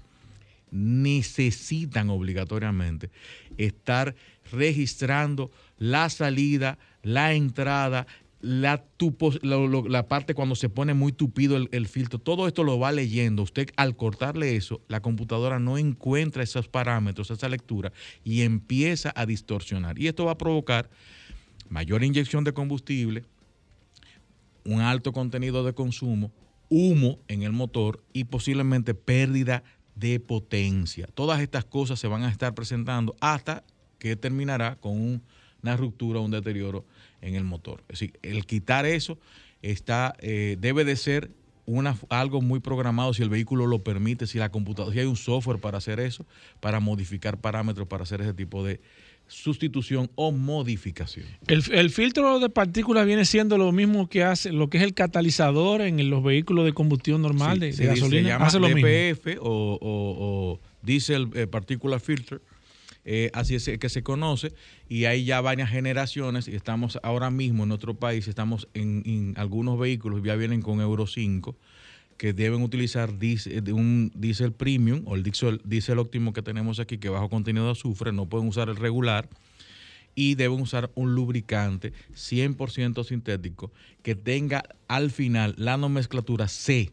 [0.71, 3.09] necesitan obligatoriamente
[3.57, 4.15] estar
[4.51, 8.07] registrando la salida, la entrada,
[8.45, 8.83] la,
[9.89, 13.41] la parte cuando se pone muy tupido el, filtro, todo esto lo va leyendo.
[13.41, 17.91] Usted al cortarle eso, la computadora no encuentra esos parámetros, esa lectura,
[18.23, 19.97] y empieza a distorsionar.
[19.97, 20.91] Y esto va a provocar
[21.69, 23.23] mayor inyección de combustible,
[24.63, 26.31] un alto contenido de consumo,
[26.69, 29.63] humo en el motor y posiblemente pérdida
[29.95, 31.07] de potencia.
[31.07, 33.63] Todas estas cosas se van a estar presentando hasta
[33.97, 35.23] que terminará con un-
[35.63, 36.85] una ruptura, un deterioro
[37.25, 37.81] en el motor.
[37.89, 39.17] Es decir, el quitar eso
[39.61, 41.31] está, eh, debe de ser
[41.65, 45.15] una, algo muy programado si el vehículo lo permite, si la computadora, si hay un
[45.15, 46.25] software para hacer eso,
[46.59, 48.79] para modificar parámetros, para hacer ese tipo de
[49.27, 51.25] sustitución o modificación.
[51.47, 54.93] El, el filtro de partículas viene siendo lo mismo que hace lo que es el
[54.93, 58.21] catalizador en los vehículos de combustión normal de, de se, dice- gasolina.
[58.23, 58.87] se llama hace lo mismo.
[58.87, 62.39] DPF o, o- o Diesel eh, Particular Filter.
[63.05, 64.51] Eh, así es que se conoce
[64.89, 69.33] y hay ya varias generaciones y estamos ahora mismo en nuestro país, estamos en, en
[69.37, 71.55] algunos vehículos ya vienen con Euro 5
[72.17, 76.97] que deben utilizar de un diésel premium o el diésel, diésel óptimo que tenemos aquí
[76.97, 79.29] que bajo contenido de azufre, no pueden usar el regular
[80.15, 86.91] y deben usar un lubricante 100% sintético que tenga al final la nomenclatura C,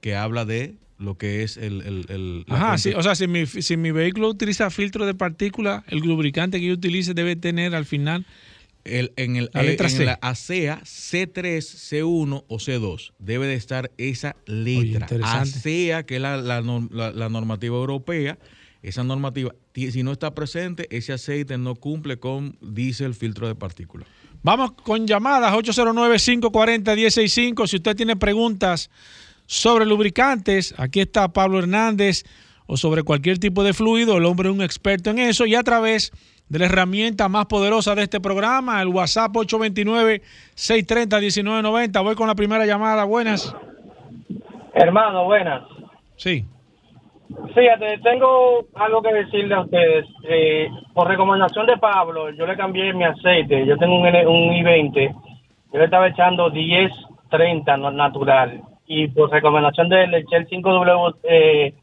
[0.00, 1.82] que habla de lo que es el...
[1.82, 5.84] el- el- Ajá, sí, o sea, si mi, si mi vehículo utiliza filtro de partículas,
[5.88, 8.26] el lubricante que yo utilice debe tener al final
[8.84, 10.04] el, en el, la letra en C.
[10.04, 15.00] la ASEA C3, C1 o C2 debe de estar esa letra.
[15.02, 15.58] interesante.
[15.58, 18.38] ASEA, que es la, la la- la normativa europea,
[18.82, 23.54] esa normativa, ti- si no está presente, ese aceite no cumple con diésel filtro de
[23.54, 24.08] partículas.
[24.42, 27.66] Vamos con llamadas 809-540-165.
[27.66, 28.90] Si usted tiene preguntas
[29.50, 32.22] sobre lubricantes, aquí está Pablo Hernández
[32.66, 35.62] o sobre cualquier tipo de fluido, el hombre es un experto en eso y a
[35.62, 36.12] través
[36.50, 42.02] de la herramienta más poderosa de este programa, el WhatsApp 829-630-1990.
[42.02, 43.04] Voy con la primera llamada.
[43.04, 43.54] Buenas.
[44.74, 45.62] Hermano, buenas.
[46.16, 46.44] Sí.
[47.54, 50.06] Fíjate, tengo algo que decirle a ustedes.
[50.28, 53.66] Eh, por recomendación de Pablo, yo le cambié mi aceite.
[53.66, 55.14] Yo tengo un, un i20.
[55.72, 56.90] Yo le estaba echando 10,
[57.30, 58.62] 30 no- natural.
[58.88, 61.74] Y por recomendación de él, le eché el 5W, eh,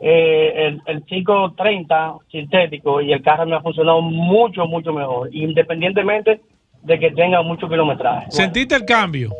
[0.00, 3.00] eh, el, el 530 sintético.
[3.02, 5.28] Y el carro me ha funcionado mucho, mucho mejor.
[5.34, 6.40] Independientemente
[6.82, 8.30] de que tenga mucho kilometraje.
[8.30, 9.32] ¿Sentiste el cambio?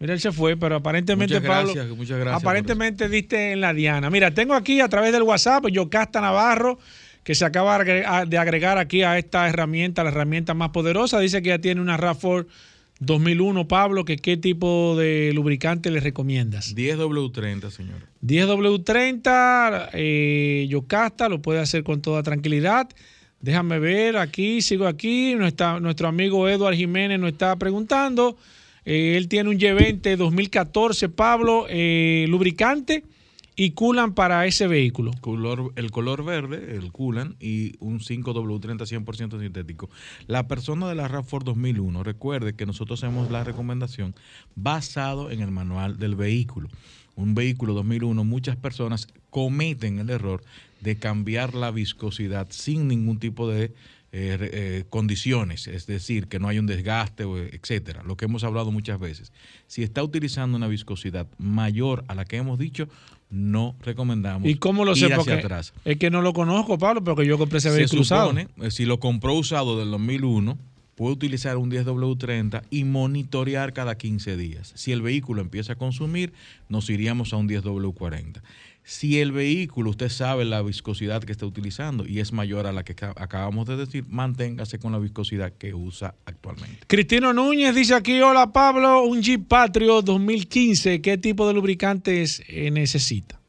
[0.00, 3.72] Mira, él se fue, pero aparentemente, Muchas Pablo, gracias, muchas gracias aparentemente diste en la
[3.72, 4.10] diana.
[4.10, 6.78] Mira, tengo aquí a través del WhatsApp Yocasta Navarro,
[7.22, 11.20] que se acaba de agregar- de agregar aquí a esta herramienta, la herramienta más poderosa.
[11.20, 12.46] Dice que ya tiene una RAV4
[13.00, 16.74] 2001, Pablo, que qué tipo de lubricante le recomiendas.
[16.74, 17.96] 10W30, señor.
[18.22, 22.88] 10W30, eh, Yocasta, lo puede hacer con toda tranquilidad.
[23.40, 25.34] Déjame ver, aquí, sigo aquí.
[25.34, 28.36] Nuestra- nuestro amigo Eduard Jiménez nos está preguntando.
[28.86, 33.02] Eh, él tiene un Y20 2014, Pablo, eh, lubricante
[33.56, 35.12] y culan para ese vehículo.
[35.20, 39.88] Color, el color verde, el Coolant y un 5W30 100% sintético.
[40.26, 44.14] La persona de la RAV4 2001, recuerde que nosotros hacemos la recomendación
[44.56, 46.68] basado en el manual del vehículo.
[47.16, 50.42] Un vehículo 2001, muchas personas cometen el error
[50.80, 53.72] de cambiar la viscosidad sin ningún tipo de
[54.16, 58.70] eh, eh, condiciones, es decir, que no hay un desgaste, etcétera, lo que hemos hablado
[58.70, 59.32] muchas veces.
[59.66, 62.88] Si está utilizando una viscosidad mayor a la que hemos dicho,
[63.34, 65.04] no recomendamos ¿Y cómo lo ir sé?
[65.06, 65.72] hacia Porque atrás.
[65.84, 68.30] es que no lo conozco, Pablo, porque yo compré ese Se vehículo usado.
[68.62, 70.56] eh, si lo compró usado del 2001,
[70.94, 74.72] puede utilizar un 10W30 y monitorear cada 15 días.
[74.76, 76.32] Si el vehículo empieza a consumir,
[76.68, 78.40] nos iríamos a un 10W40.
[78.86, 82.84] Si el vehículo, usted sabe la viscosidad que está utilizando y es mayor a la
[82.84, 86.80] que ca- acabamos de decir, manténgase con la viscosidad que usa actualmente.
[86.86, 92.70] Cristino Núñez dice aquí, hola Pablo, un Jeep Patrio 2015, ¿qué tipo de lubricantes eh,
[92.70, 93.40] necesita?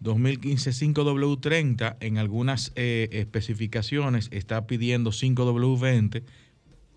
[0.00, 6.24] 2015 5W30 en algunas eh, especificaciones está pidiendo 5W20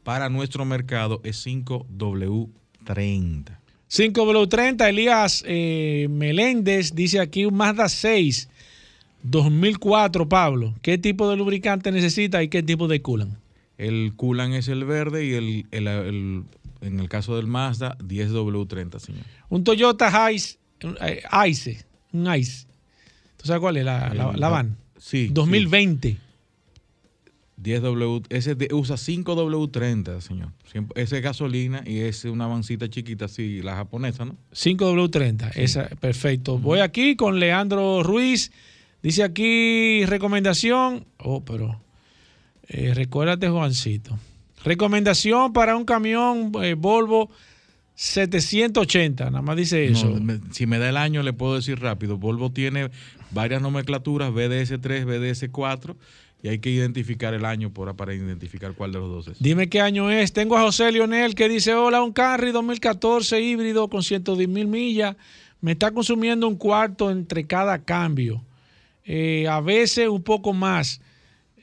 [0.03, 3.59] para nuestro mercado es 5W30
[3.97, 8.49] 5W30, Elías eh, Meléndez dice aquí un Mazda 6
[9.21, 10.73] 2004, Pablo.
[10.81, 13.35] ¿Qué tipo de lubricante necesita y qué tipo de coolant?
[13.77, 16.43] el Coolant es el verde y el, el- el-
[16.81, 20.57] en el caso del Mazda 10W30 señor Un Toyota Ice,
[21.01, 22.65] eh, Ice, un Ice.
[23.37, 24.77] ¿Tú sabes cuál es la, la van?
[24.97, 26.17] sí 2020.
[27.63, 33.61] 10W ese usa 5W30 señor Siempre- ese es gasolina y es una vancita chiquita así
[33.61, 34.35] la japonesa ¿no?
[34.53, 36.57] 5W30, esa, perfecto.
[36.59, 38.51] Voy aquí con Leandro Ruiz.
[39.01, 41.05] Dice aquí recomendación.
[41.17, 41.81] Oh, pero
[42.67, 44.17] eh, recuérdate, Juancito.
[44.63, 47.29] Recomendación para un camión eh, Volvo
[47.95, 49.25] 780.
[49.25, 50.09] Nada más dice eso.
[50.09, 52.17] No, me- si me da el año, le puedo decir rápido.
[52.17, 52.89] Volvo tiene
[53.31, 55.95] varias nomenclaturas, BDS3, BDS4,
[56.43, 59.41] y hay que identificar el año por, para identificar cuál de los dos es.
[59.41, 60.33] Dime qué año es.
[60.33, 65.15] Tengo a José Lionel que dice, hola, un Camry 2014 híbrido con 110 mil millas.
[65.61, 68.43] Me está consumiendo un cuarto entre cada cambio.
[69.05, 70.99] Eh, a veces un poco más.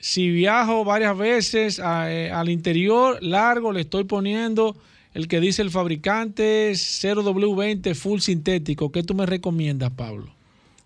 [0.01, 4.75] Si viajo varias veces a- eh, al interior largo, le estoy poniendo
[5.13, 8.91] el que dice el fabricante 0W20 full sintético.
[8.91, 10.33] ¿Qué tú me recomiendas, Pablo?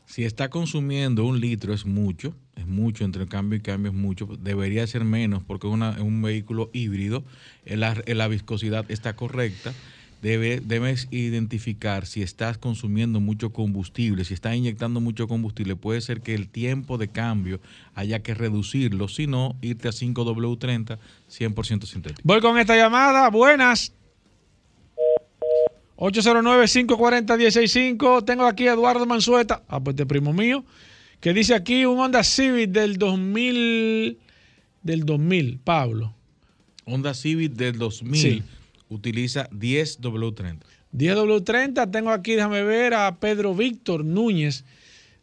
[0.06, 4.26] Si está consumiendo un litro es mucho, es mucho, entre cambio y cambio es mucho,
[4.40, 7.24] debería ser menos porque es un vehículo híbrido,
[7.64, 9.72] la, la viscosidad está correcta,
[10.24, 16.22] Debe, debes identificar si estás consumiendo mucho combustible, si estás inyectando mucho combustible, puede ser
[16.22, 17.60] que el tiempo de cambio
[17.94, 20.96] haya que reducirlo, si no, irte a 5W30
[21.28, 22.22] 100% sintético.
[22.24, 23.28] Voy con esta llamada.
[23.28, 23.92] Buenas.
[25.96, 28.24] 809-540-165.
[28.24, 30.64] Tengo aquí a Eduardo Mansueta, ah, pues de primo mío,
[31.24, 34.18] que dice aquí un Honda Civic del 2000,
[34.82, 36.14] del 2000, Pablo.
[36.84, 38.42] Honda Civic del 2000 Sí.
[38.90, 40.58] utiliza 10W30.
[40.92, 44.66] 10W30, tengo aquí, déjame ver, a Pedro Víctor Núñez.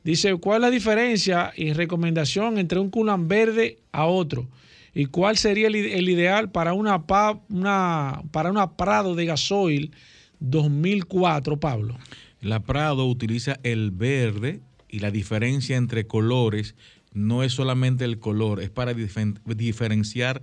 [0.04, 4.47] Dice, ¿cuál es la diferencia y recomendación entre un culan verde a otro?
[4.95, 7.04] ¿Y cuál sería el, ideal para una,
[7.49, 9.91] una, para una Prado de gasoil
[10.39, 11.95] 2004, Pablo?
[12.41, 14.62] La Prado utiliza el verde
[14.92, 16.76] y la diferencia entre colores
[17.14, 20.42] no es solamente el color, es para diferenciar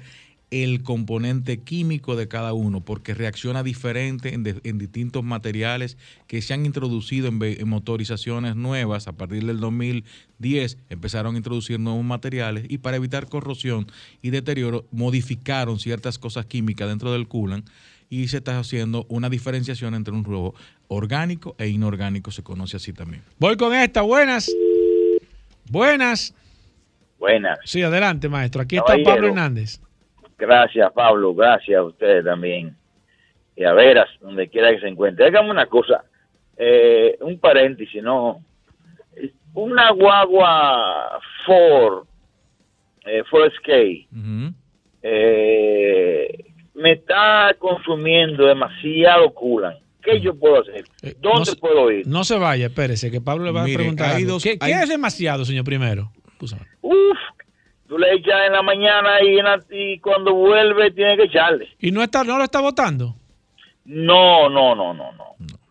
[0.50, 6.64] el componente químico de cada uno, porque reacciona diferente en, distintos materiales que se han
[6.64, 9.08] introducido en motorizaciones nuevas.
[9.08, 13.86] A partir del 2010 empezaron a introducir nuevos materiales y para evitar corrosión
[14.22, 17.68] y deterioro modificaron ciertas cosas químicas dentro del coolant
[18.10, 20.54] y se está haciendo una diferenciación entre un rojo
[20.88, 23.22] orgánico e inorgánico, se conoce así también.
[23.38, 24.50] Voy con esta, buenas.
[25.70, 26.34] Buenas.
[27.18, 27.58] Buenas.
[27.64, 28.62] Sí, adelante, maestro.
[28.62, 28.96] Aquí está.
[29.04, 29.80] Pablo Hernández.
[30.38, 31.34] Gracias, Pablo.
[31.34, 32.76] Gracias a ustedes también.
[33.56, 35.26] Y a veras, donde quiera que se encuentre.
[35.26, 36.04] Hágame una cosa,
[36.56, 38.40] eh, un paréntesis, ¿no?
[39.54, 42.06] Una guagua Ford,
[43.04, 44.06] eh, Ford Escape,
[45.02, 46.44] eh,
[46.78, 49.74] me está consumiendo demasiado culan.
[50.02, 50.84] ¿Qué yo puedo hacer?
[51.20, 52.06] ¿Dónde no se- puedo ir?
[52.06, 54.10] No se vaya, espérese, que Pablo le va Mire, a preguntar.
[54.10, 54.32] hay algo.
[54.34, 56.10] dos- ¿Qué, qué es demasiado, señor primero?
[56.80, 57.18] Uf,
[57.88, 61.68] tú le echas en la mañana y, en la- y cuando vuelve tiene que echarle.
[61.80, 63.16] ¿Y no, está, no lo está votando?
[63.84, 65.24] No, no, no, no, no.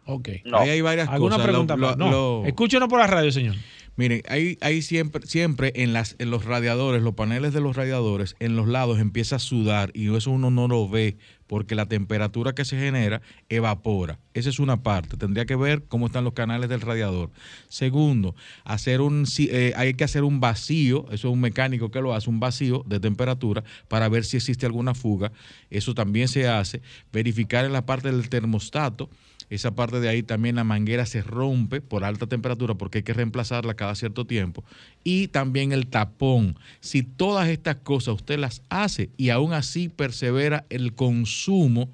[0.06, 0.30] Ok.
[0.54, 1.48] Ahí hay varias ¿Alguna cosas.
[1.50, 1.98] pregunta Lo- más?
[1.98, 2.12] lo- No.
[2.12, 3.56] lo- Escúchenos por la radio, señor.
[3.98, 8.36] Miren, hay, hay siempre, siempre en, las, en los radiadores, los paneles de los radiadores,
[8.40, 11.18] en los lados empieza a sudar y eso uno no lo ve
[11.48, 14.20] porque la temperatura que se genera evapora.
[14.36, 15.18] Esa es una parte.
[15.18, 17.32] Tendría que ver cómo están los canales del radiador.
[17.70, 18.36] Segundo,
[18.66, 22.30] hacer un, eh, hay que hacer un vacío, eso es un mecánico que lo hace,
[22.30, 25.32] un vacío de temperatura para ver si existe alguna fuga.
[25.72, 26.82] Eso también se hace.
[27.12, 29.10] Verificar en la parte del termostato
[29.50, 33.14] esa parte de ahí también la manguera se rompe por alta temperatura porque hay que
[33.14, 34.64] reemplazarla cada cierto tiempo.
[35.04, 36.58] Y también el tapón.
[36.82, 41.90] Si todas estas cosas usted las hace y aún así persevera el consumo,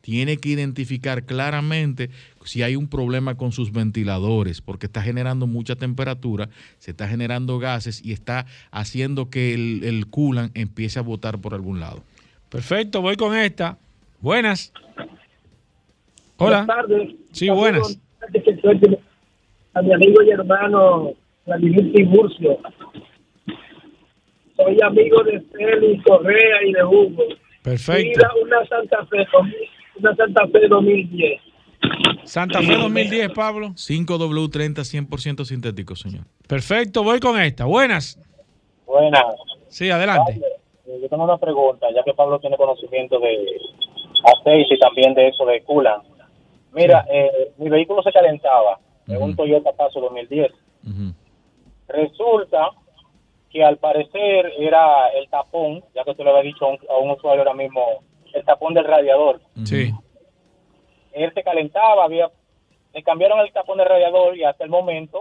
[0.00, 2.10] tiene que identificar claramente
[2.44, 6.48] si hay un problema con sus ventiladores, porque está generando mucha temperatura,
[6.78, 11.54] se está generando gases y está haciendo que el, el coolant empiece a botar por
[11.54, 12.04] algún lado.
[12.48, 13.78] Perfecto, voy con esta.
[14.20, 14.72] Buenas.
[16.38, 16.64] Hola.
[16.64, 17.14] Buenas tardes.
[17.32, 18.00] Sí, buenas.
[19.74, 21.12] A mi amigo y hermano
[21.44, 22.58] Vladimir Tiburcio.
[24.56, 27.24] Soy amigo de Félix Correa y de Hugo.
[27.62, 28.02] Perfecto.
[28.08, 29.26] Mira una Santa Fe,
[29.98, 31.40] una Santa Fe 2010.
[32.24, 33.68] Santa Fe 2010, Pablo.
[33.70, 36.24] 5W30 100% sintético, señor.
[36.48, 37.64] Perfecto, voy con esta.
[37.66, 38.18] Buenas.
[38.86, 39.24] Buenas.
[39.68, 40.40] Sí, adelante.
[40.86, 43.58] Eh, Yo tengo una pregunta, ya que Pablo tiene conocimiento de
[44.24, 46.04] aceite y también de eso de coolant.
[46.76, 50.52] Mira, eh, mi vehículo se calentaba en un Toyota Paso 2010.
[51.88, 52.72] Resulta
[53.50, 56.96] que al parecer era el tapón, ya que tú le había dicho a un, a
[56.98, 57.80] un usuario ahora mismo,
[58.34, 59.40] el tapón del radiador.
[59.64, 59.90] Sí.
[61.12, 62.30] Él se calentaba, había,
[62.92, 65.20] le cambiaron el tapón del radiador y hasta el momento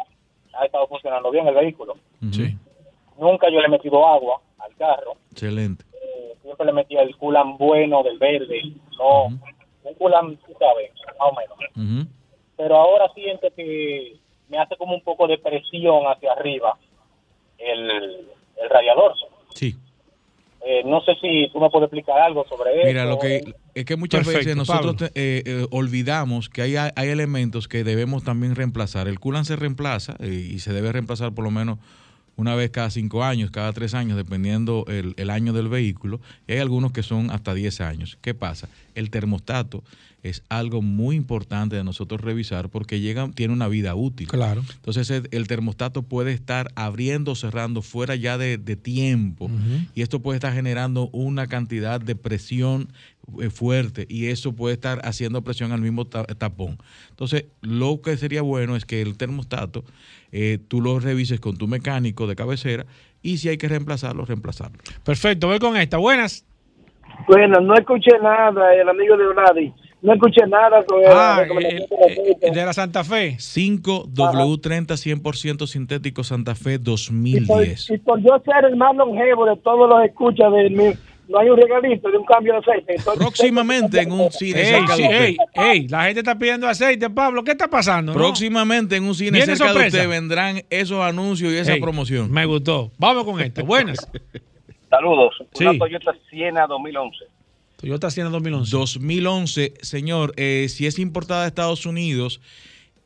[0.54, 1.96] ha estado funcionando bien el vehículo.
[2.32, 2.54] Sí.
[3.18, 5.14] Nunca yo le he metido agua al carro.
[5.32, 5.86] Excelente.
[5.94, 8.62] Eh, siempre le metía el culan bueno del verde,
[9.00, 9.30] no
[9.86, 12.08] un culan, tú sabes, más o menos.
[12.58, 14.18] Pero ahora siento que
[14.50, 16.78] me hace como un poco de presión hacia arriba
[17.58, 19.14] el, el radiador.
[19.54, 19.76] Sí.
[20.68, 22.88] Eh, no sé si tú me puedes explicar algo sobre eso.
[22.88, 23.42] Mira, lo que
[23.76, 27.84] es que muchas Perfecto, veces nosotros te- eh, eh, olvidamos que hay, hay elementos que
[27.84, 29.08] debemos también reemplazar.
[29.08, 31.78] El coolant se reemplaza eh, y se debe reemplazar por lo menos
[32.38, 36.20] una vez cada cinco años, cada tres años, dependiendo el, el año del vehículo.
[36.48, 38.18] Y hay algunos que son hasta 10 años.
[38.22, 38.68] ¿Qué pasa?
[38.94, 39.84] El termostato
[40.22, 44.28] es algo muy importante de nosotros revisar porque llega, tiene una vida útil.
[44.28, 44.64] Claro.
[44.76, 49.52] Entonces el, el termostato puede estar abriendo o cerrando fuera ya de, de tiempo
[49.94, 52.90] y esto puede estar generando una cantidad de presión
[53.40, 56.80] eh, fuerte y eso puede estar haciendo presión al mismo ta- tapón.
[57.12, 59.86] Entonces lo que sería bueno es que el termostato
[60.38, 62.86] eh, tú lo revises con tu mecánico de cabecera
[63.22, 64.78] y si hay que reemplazarlo, reemplazarlo.
[65.06, 65.96] Perfecto, voy con esta.
[65.98, 66.46] Buenas.
[67.30, 69.74] Bueno, no escuché nada, el amigo de Vladi.
[70.02, 72.48] No escuché nada sobre la Ah, recomendación el- de aceite.
[72.50, 73.38] el de la Santa Fe.
[73.40, 77.90] 5W30 100% sintético Santa Fe Y por, 2010.
[77.92, 80.94] y por yo ser el más longevo de todos los escuchas de mi,
[81.28, 82.96] no hay un regalito de un cambio de aceite.
[82.96, 85.24] Entonces, Próximamente en un cine Ey, cerca sí, de usted.
[85.26, 87.44] ey, ey, la gente está pidiendo aceite, Pablo.
[87.44, 88.14] ¿Qué está pasando?
[88.14, 88.18] no?
[88.18, 89.98] Próximamente en un cine ¿Viene cerca de sorpresa?
[89.98, 92.32] usted vendrán esos anuncios y esa Ey, promoción.
[92.32, 92.92] Me gustó.
[92.98, 93.64] Vamos con esta.
[93.64, 93.98] Buenas.
[94.90, 95.36] Saludos.
[95.54, 95.66] Sí.
[95.66, 97.18] Una Toyota Siena 2011.
[97.78, 98.72] Toyota Siena 2011.
[98.72, 102.40] 2011, señor, eh, si es importada de Estados Unidos,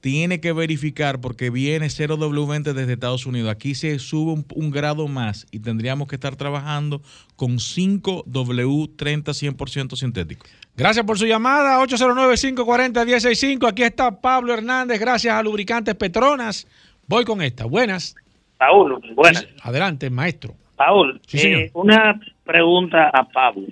[0.02, 3.50] tiene que verificar porque viene 0W20 desde Estados Unidos.
[3.52, 7.02] Aquí se sube un, un grado más y tendríamos que estar trabajando
[7.36, 9.24] con 5W30
[9.58, 10.46] 100% sintético.
[10.78, 11.78] Gracias por su llamada.
[11.86, 13.68] 809-540-165.
[13.68, 15.00] Aquí está Pablo Hernández.
[15.00, 16.68] Gracias a Lubricantes Petronas.
[17.08, 17.66] Voy con esta.
[17.66, 18.16] Buenas.
[18.58, 19.48] Paul, buenas.
[19.64, 20.54] Adelante, maestro.
[20.76, 21.62] Paul, Sí, señor.
[21.62, 23.68] eh, una pregunta a Pablo.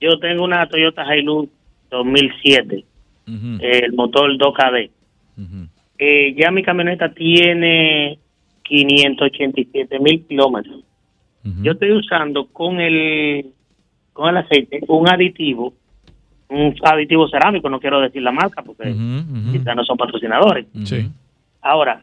[0.00, 1.50] Yo tengo una Toyota Hilux
[1.90, 2.76] 2007,
[3.26, 4.90] eh, el motor 2KD.
[5.98, 8.18] Eh, ya mi camioneta tiene
[8.62, 10.80] 587 mil kilómetros.
[11.62, 13.52] Yo estoy usando con el
[14.12, 15.74] con el aceite un aditivo,
[16.48, 18.92] un aditivo cerámico, no quiero decir la marca porque
[19.52, 20.66] quizás no son patrocinadores.
[20.84, 21.08] Sí.
[21.62, 22.02] Ahora,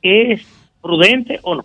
[0.00, 0.40] ¿es
[0.80, 1.64] prudente o no?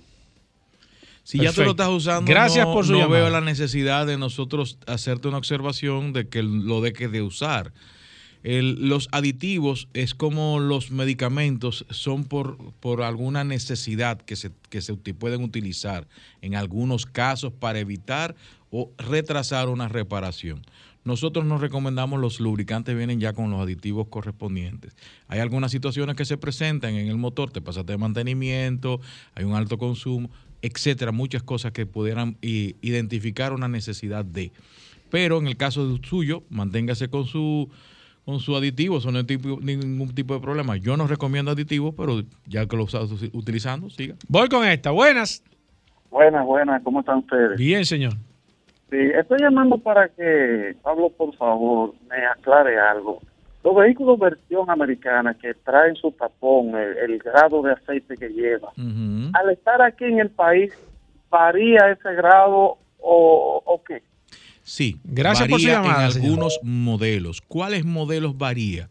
[1.24, 1.84] Si ya tú lo Perfecto.
[1.84, 3.22] estás usando, Gracias no, por su no llamada.
[3.22, 7.72] veo la necesidad de nosotros hacerte una observación de que lo dejes de usar.
[8.44, 14.96] Los aditivos es como los medicamentos son por, por alguna necesidad que se, que se
[14.96, 16.08] pueden utilizar
[16.42, 18.36] en algunos casos para evitar
[18.72, 20.64] o retrasar una reparación.
[21.04, 24.96] Nosotros nos recomendamos los lubricantes vienen ya con los aditivos correspondientes.
[25.28, 29.02] Hay algunas situaciones que se presentan en el motor, te pasaste de mantenimiento,
[29.34, 30.30] hay un alto consumo,
[30.62, 34.52] etcétera, muchas cosas que pudieran identificar una necesidad de.
[35.10, 37.70] Pero en el caso de suyo, manténgase con su
[38.26, 40.78] con su aditivo, eso no hay tipo- ningún tipo de problema.
[40.78, 44.16] Yo no recomiendo aditivos, pero ya que lo estás utilizando, siga.
[44.28, 44.92] Voy con esta.
[44.92, 45.44] Buenas.
[46.10, 47.58] Buenas, buenas, ¿cómo están ustedes?
[47.58, 48.14] Bien, señor.
[48.90, 53.22] Sí, estoy llamando para que Pablo, por favor, me aclare algo.
[53.64, 58.72] Los vehículos versión americana que traen su tapón, el, el grado de aceite que lleva,
[59.34, 60.74] al estar aquí en el país,
[61.30, 64.02] ¿varía ese grado o, o qué?
[64.64, 66.26] Sí, Gracias por su varía llamada, en señor.
[66.28, 67.42] algunos modelos.
[67.42, 68.90] ¿Cuáles modelos varía?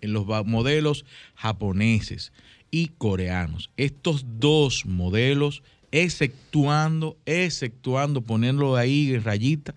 [0.00, 1.04] En los modelos
[1.34, 2.32] japoneses
[2.70, 3.70] y coreanos.
[3.76, 5.62] Estos dos modelos,
[5.92, 9.74] exceptuando, exceptuando, ponerlo ahí en rayita,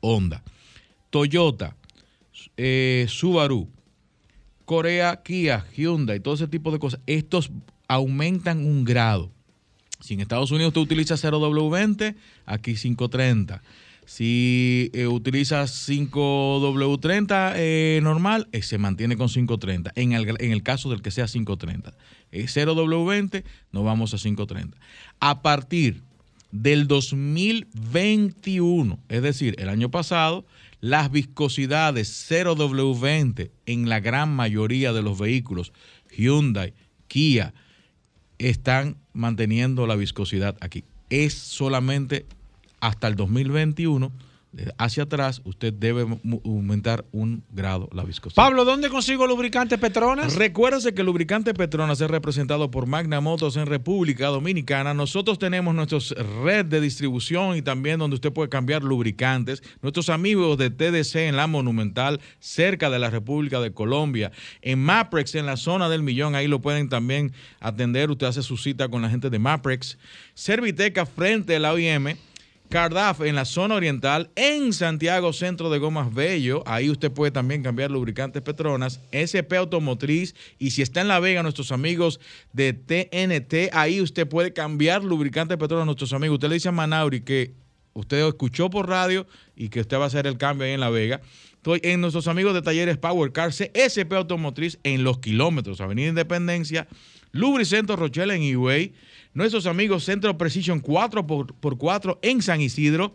[0.00, 0.42] Honda.
[1.10, 1.74] Toyota,
[2.56, 3.68] eh, Subaru,
[4.64, 7.50] Corea, Kia, Hyundai, todo ese tipo de cosas, estos
[7.88, 9.30] aumentan un grado.
[10.00, 12.14] Si en Estados Unidos usted utiliza 0W20,
[12.44, 13.62] aquí 530.
[14.06, 19.92] Si eh, utiliza 5W30 eh, normal, eh, se mantiene con 530.
[19.96, 21.92] En el, en el caso del que sea 530.
[22.30, 23.42] Eh, 0W20,
[23.72, 24.78] nos vamos a 530.
[25.18, 26.04] A partir
[26.52, 30.46] del 2021, es decir, el año pasado,
[30.80, 35.72] las viscosidades 0W20 en la gran mayoría de los vehículos,
[36.16, 36.74] Hyundai,
[37.08, 37.54] Kia,
[38.38, 40.84] están manteniendo la viscosidad aquí.
[41.10, 42.26] Es solamente
[42.80, 44.12] hasta el 2021,
[44.52, 46.06] de hacia atrás, usted debe
[46.44, 48.42] aumentar un grado la viscosidad.
[48.42, 50.34] Pablo, ¿dónde consigo lubricante Petronas?
[50.34, 54.94] Recuérdese que el lubricante Petronas es representado por Magna Motos en República Dominicana.
[54.94, 55.98] Nosotros tenemos nuestra
[56.42, 59.62] red de distribución y también donde usted puede cambiar lubricantes.
[59.82, 64.32] Nuestros amigos de TDC en la Monumental, cerca de la República de Colombia.
[64.62, 68.10] En Maprex, en la zona del Millón, ahí lo pueden también atender.
[68.10, 69.98] Usted hace su cita con la gente de Maprex.
[70.32, 72.16] Serviteca frente a la OIM.
[72.68, 76.62] Cardaf en la zona oriental, en Santiago, centro de Gomas Bello.
[76.66, 80.34] Ahí usted puede también cambiar lubricantes Petronas, SP Automotriz.
[80.58, 82.20] Y si está en La Vega, nuestros amigos
[82.52, 86.34] de TNT, ahí usted puede cambiar lubricantes Petronas, nuestros amigos.
[86.34, 87.54] Usted le dice a Manauri que
[87.94, 90.90] usted escuchó por radio y que usted va a hacer el cambio ahí en La
[90.90, 91.20] Vega.
[91.66, 96.86] Estoy en nuestros amigos de talleres Power Car, SP Automotriz en los kilómetros, Avenida Independencia,
[97.32, 98.94] Lubricento Rochelle en Higüey,
[99.36, 103.14] nuestros amigos Centro Precision 4x4 en San Isidro,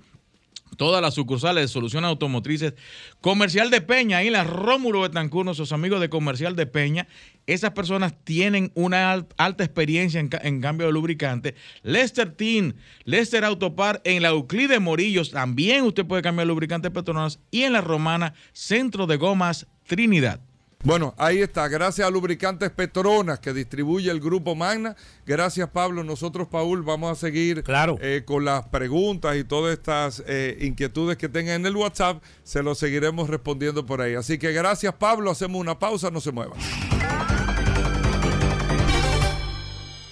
[0.78, 2.74] todas las sucursales de Soluciones Automotrices,
[3.20, 7.08] Comercial de Peña, ahí la Rómulo Betancourt, nuestros amigos de Comercial de Peña,
[7.48, 11.56] esas personas tienen una al- alta experiencia en, ca- en cambio de lubricante.
[11.82, 17.40] Lester Teen, Lester Autopar en la Euclide Morillos, también usted puede cambiar lubricante Petronas.
[17.50, 20.40] Y en la Romana, Centro de Gomas Trinidad.
[20.84, 21.68] Bueno, ahí está.
[21.68, 24.96] Gracias a Lubricantes Petronas que distribuye el grupo Magna.
[25.26, 26.04] Gracias, Pablo.
[26.04, 27.64] Nosotros, Paul, vamos a seguir
[28.00, 32.24] eh, con las preguntas y todas estas eh, inquietudes que tengan en el WhatsApp.
[32.44, 34.16] Se los seguiremos respondiendo por ahí.
[34.16, 35.30] Así que gracias, Pablo.
[35.30, 36.10] Hacemos una pausa.
[36.10, 36.58] No se muevan.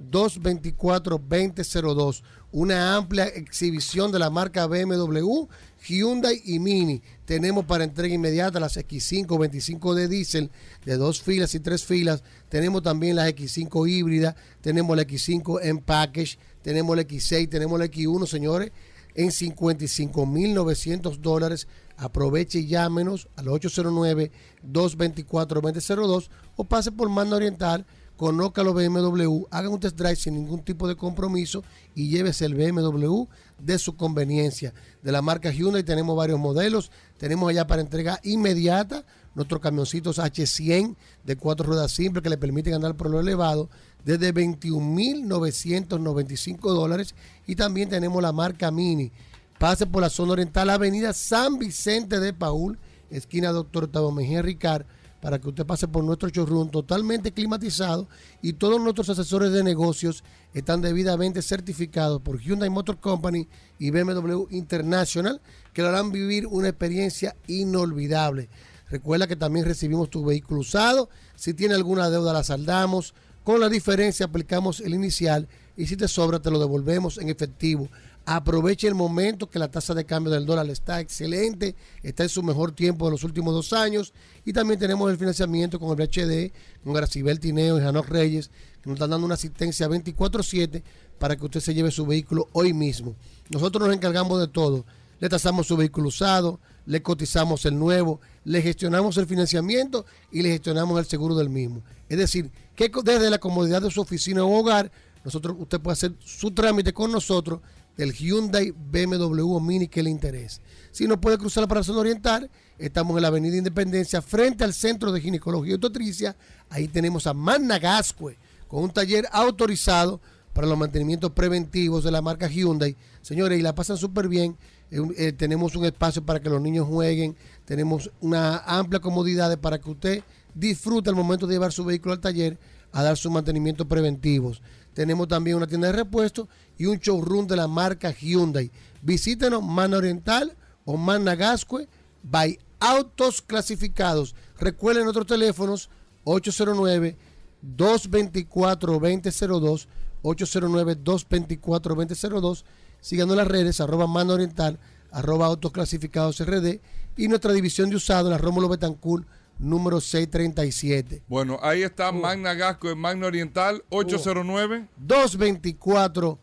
[0.00, 2.22] 224-2002.
[2.52, 5.46] Una amplia exhibición de la marca BMW,
[5.86, 7.02] Hyundai y Mini.
[7.24, 10.50] Tenemos para entrega inmediata las X5 25 de diésel
[10.84, 12.24] de dos filas y tres filas.
[12.48, 14.34] Tenemos también las X5 híbridas.
[14.60, 16.38] Tenemos la X5 en package.
[16.62, 17.48] Tenemos la X6.
[17.50, 18.72] Tenemos la X1, señores,
[19.14, 21.68] en 55.900 dólares.
[21.96, 27.86] Aproveche y llámenos al 809-224-2002 o pase por Manda Oriental
[28.16, 31.62] conozca los BMW, hagan un test drive sin ningún tipo de compromiso
[31.94, 33.26] y llévese el BMW
[33.58, 34.74] de su conveniencia.
[35.02, 39.04] De la marca Hyundai tenemos varios modelos, tenemos allá para entrega inmediata
[39.34, 43.68] nuestros camioncitos H100 de cuatro ruedas simples que le permiten andar por lo elevado
[44.02, 47.14] desde 21.995 dólares
[47.46, 49.12] y también tenemos la marca Mini.
[49.58, 52.78] Pase por la zona oriental, Avenida San Vicente de Paul,
[53.10, 54.84] esquina Doctor Octavio Mejía Ricard,
[55.22, 58.06] para que usted pase por nuestro showroom totalmente climatizado
[58.42, 64.46] y todos nuestros asesores de negocios están debidamente certificados por Hyundai Motor Company y BMW
[64.50, 65.40] International
[65.72, 68.50] que le harán vivir una experiencia inolvidable.
[68.90, 71.08] Recuerda que también recibimos tu vehículo usado.
[71.34, 73.14] Si tiene alguna deuda la saldamos.
[73.42, 77.88] Con la diferencia aplicamos el inicial y si te sobra te lo devolvemos en efectivo.
[78.28, 82.42] Aproveche el momento que la tasa de cambio del dólar está excelente, está en su
[82.42, 84.12] mejor tiempo de los últimos dos años.
[84.44, 88.50] Y también tenemos el financiamiento con el BHD, con Gracibel Tineo y Janot Reyes,
[88.82, 90.82] que nos están dando una asistencia 24-7
[91.20, 93.14] para que usted se lleve su vehículo hoy mismo.
[93.48, 94.84] Nosotros nos encargamos de todo.
[95.20, 100.50] Le tasamos su vehículo usado, le cotizamos el nuevo, le gestionamos el financiamiento y le
[100.50, 101.84] gestionamos el seguro del mismo.
[102.08, 104.90] Es decir, que desde la comodidad de su oficina o hogar,
[105.24, 107.60] nosotros, usted puede hacer su trámite con nosotros
[107.96, 110.60] del Hyundai BMW Mini que le interese.
[110.90, 114.74] Si no puede cruzar para la zona oriental, estamos en la Avenida Independencia, frente al
[114.74, 116.36] Centro de Ginecología y Obstetricia.
[116.68, 120.20] Ahí tenemos a Magna Gascue, con un taller autorizado
[120.52, 122.96] para los mantenimientos preventivos de la marca Hyundai.
[123.20, 124.56] Señores, y la pasan súper bien.
[124.90, 127.36] Eh, eh, tenemos un espacio para que los niños jueguen.
[127.64, 130.22] Tenemos una amplia comodidad para que usted
[130.54, 132.58] disfrute el momento de llevar su vehículo al taller
[132.92, 134.62] a dar sus mantenimientos preventivos.
[134.94, 136.48] Tenemos también una tienda de repuestos
[136.78, 138.70] y un showroom de la marca Hyundai.
[139.02, 141.88] Visítenos Mana Oriental o Managascue
[142.22, 144.34] by Autos Clasificados.
[144.58, 145.90] Recuerden nuestros teléfonos
[146.24, 147.16] 809
[147.62, 149.88] 224 2002
[150.22, 152.64] 809 224 2002
[153.00, 154.80] Síganos en las redes arroba Mano Oriental,
[155.12, 156.80] arroba Autos Clasificados RD
[157.16, 159.26] y nuestra división de usado, la Rómulo Betancourt
[159.58, 161.22] número 637.
[161.28, 166.38] Bueno, ahí está Magna Gasco en Magna Oriental, 809 224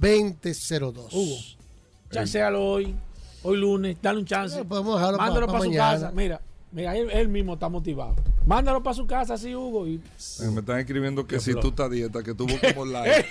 [0.00, 1.12] 2002.
[1.12, 1.36] Hugo,
[2.10, 2.94] chancealo hoy,
[3.42, 4.64] hoy lunes, dale un chance.
[4.64, 5.92] podemos dejarlo Mándalo pa- para pa su mañana.
[5.92, 6.12] casa.
[6.14, 6.40] Mira,
[6.72, 8.14] mira, él, él mismo está motivado.
[8.44, 9.86] Mándalo para su casa, sí, Hugo.
[9.86, 9.94] Y...
[10.40, 13.24] Eh, Me están escribiendo que Qué si tú estás dieta, que tuvo como like.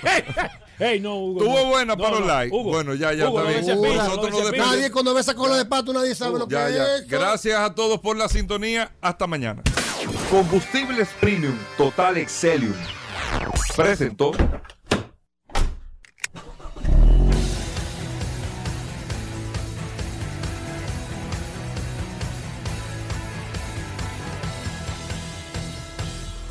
[0.80, 1.44] Ey, no, Hugo.
[1.44, 1.66] Tuvo no.
[1.66, 2.56] buena No, para los no, likes.
[2.56, 2.70] Hugo.
[2.72, 3.98] Bueno, ya, ya Hugo, está no bien.
[3.98, 4.52] Nosotros.
[4.58, 6.96] Nadie cuando ve esa cola de pato, nadie sabe lo que Ya, ya.
[6.96, 7.08] es.
[7.08, 8.92] Gracias a todos por la sintonía.
[9.02, 9.62] Hasta mañana.
[10.30, 12.74] Combustibles Premium Total Excelium.
[13.76, 14.32] Presentó.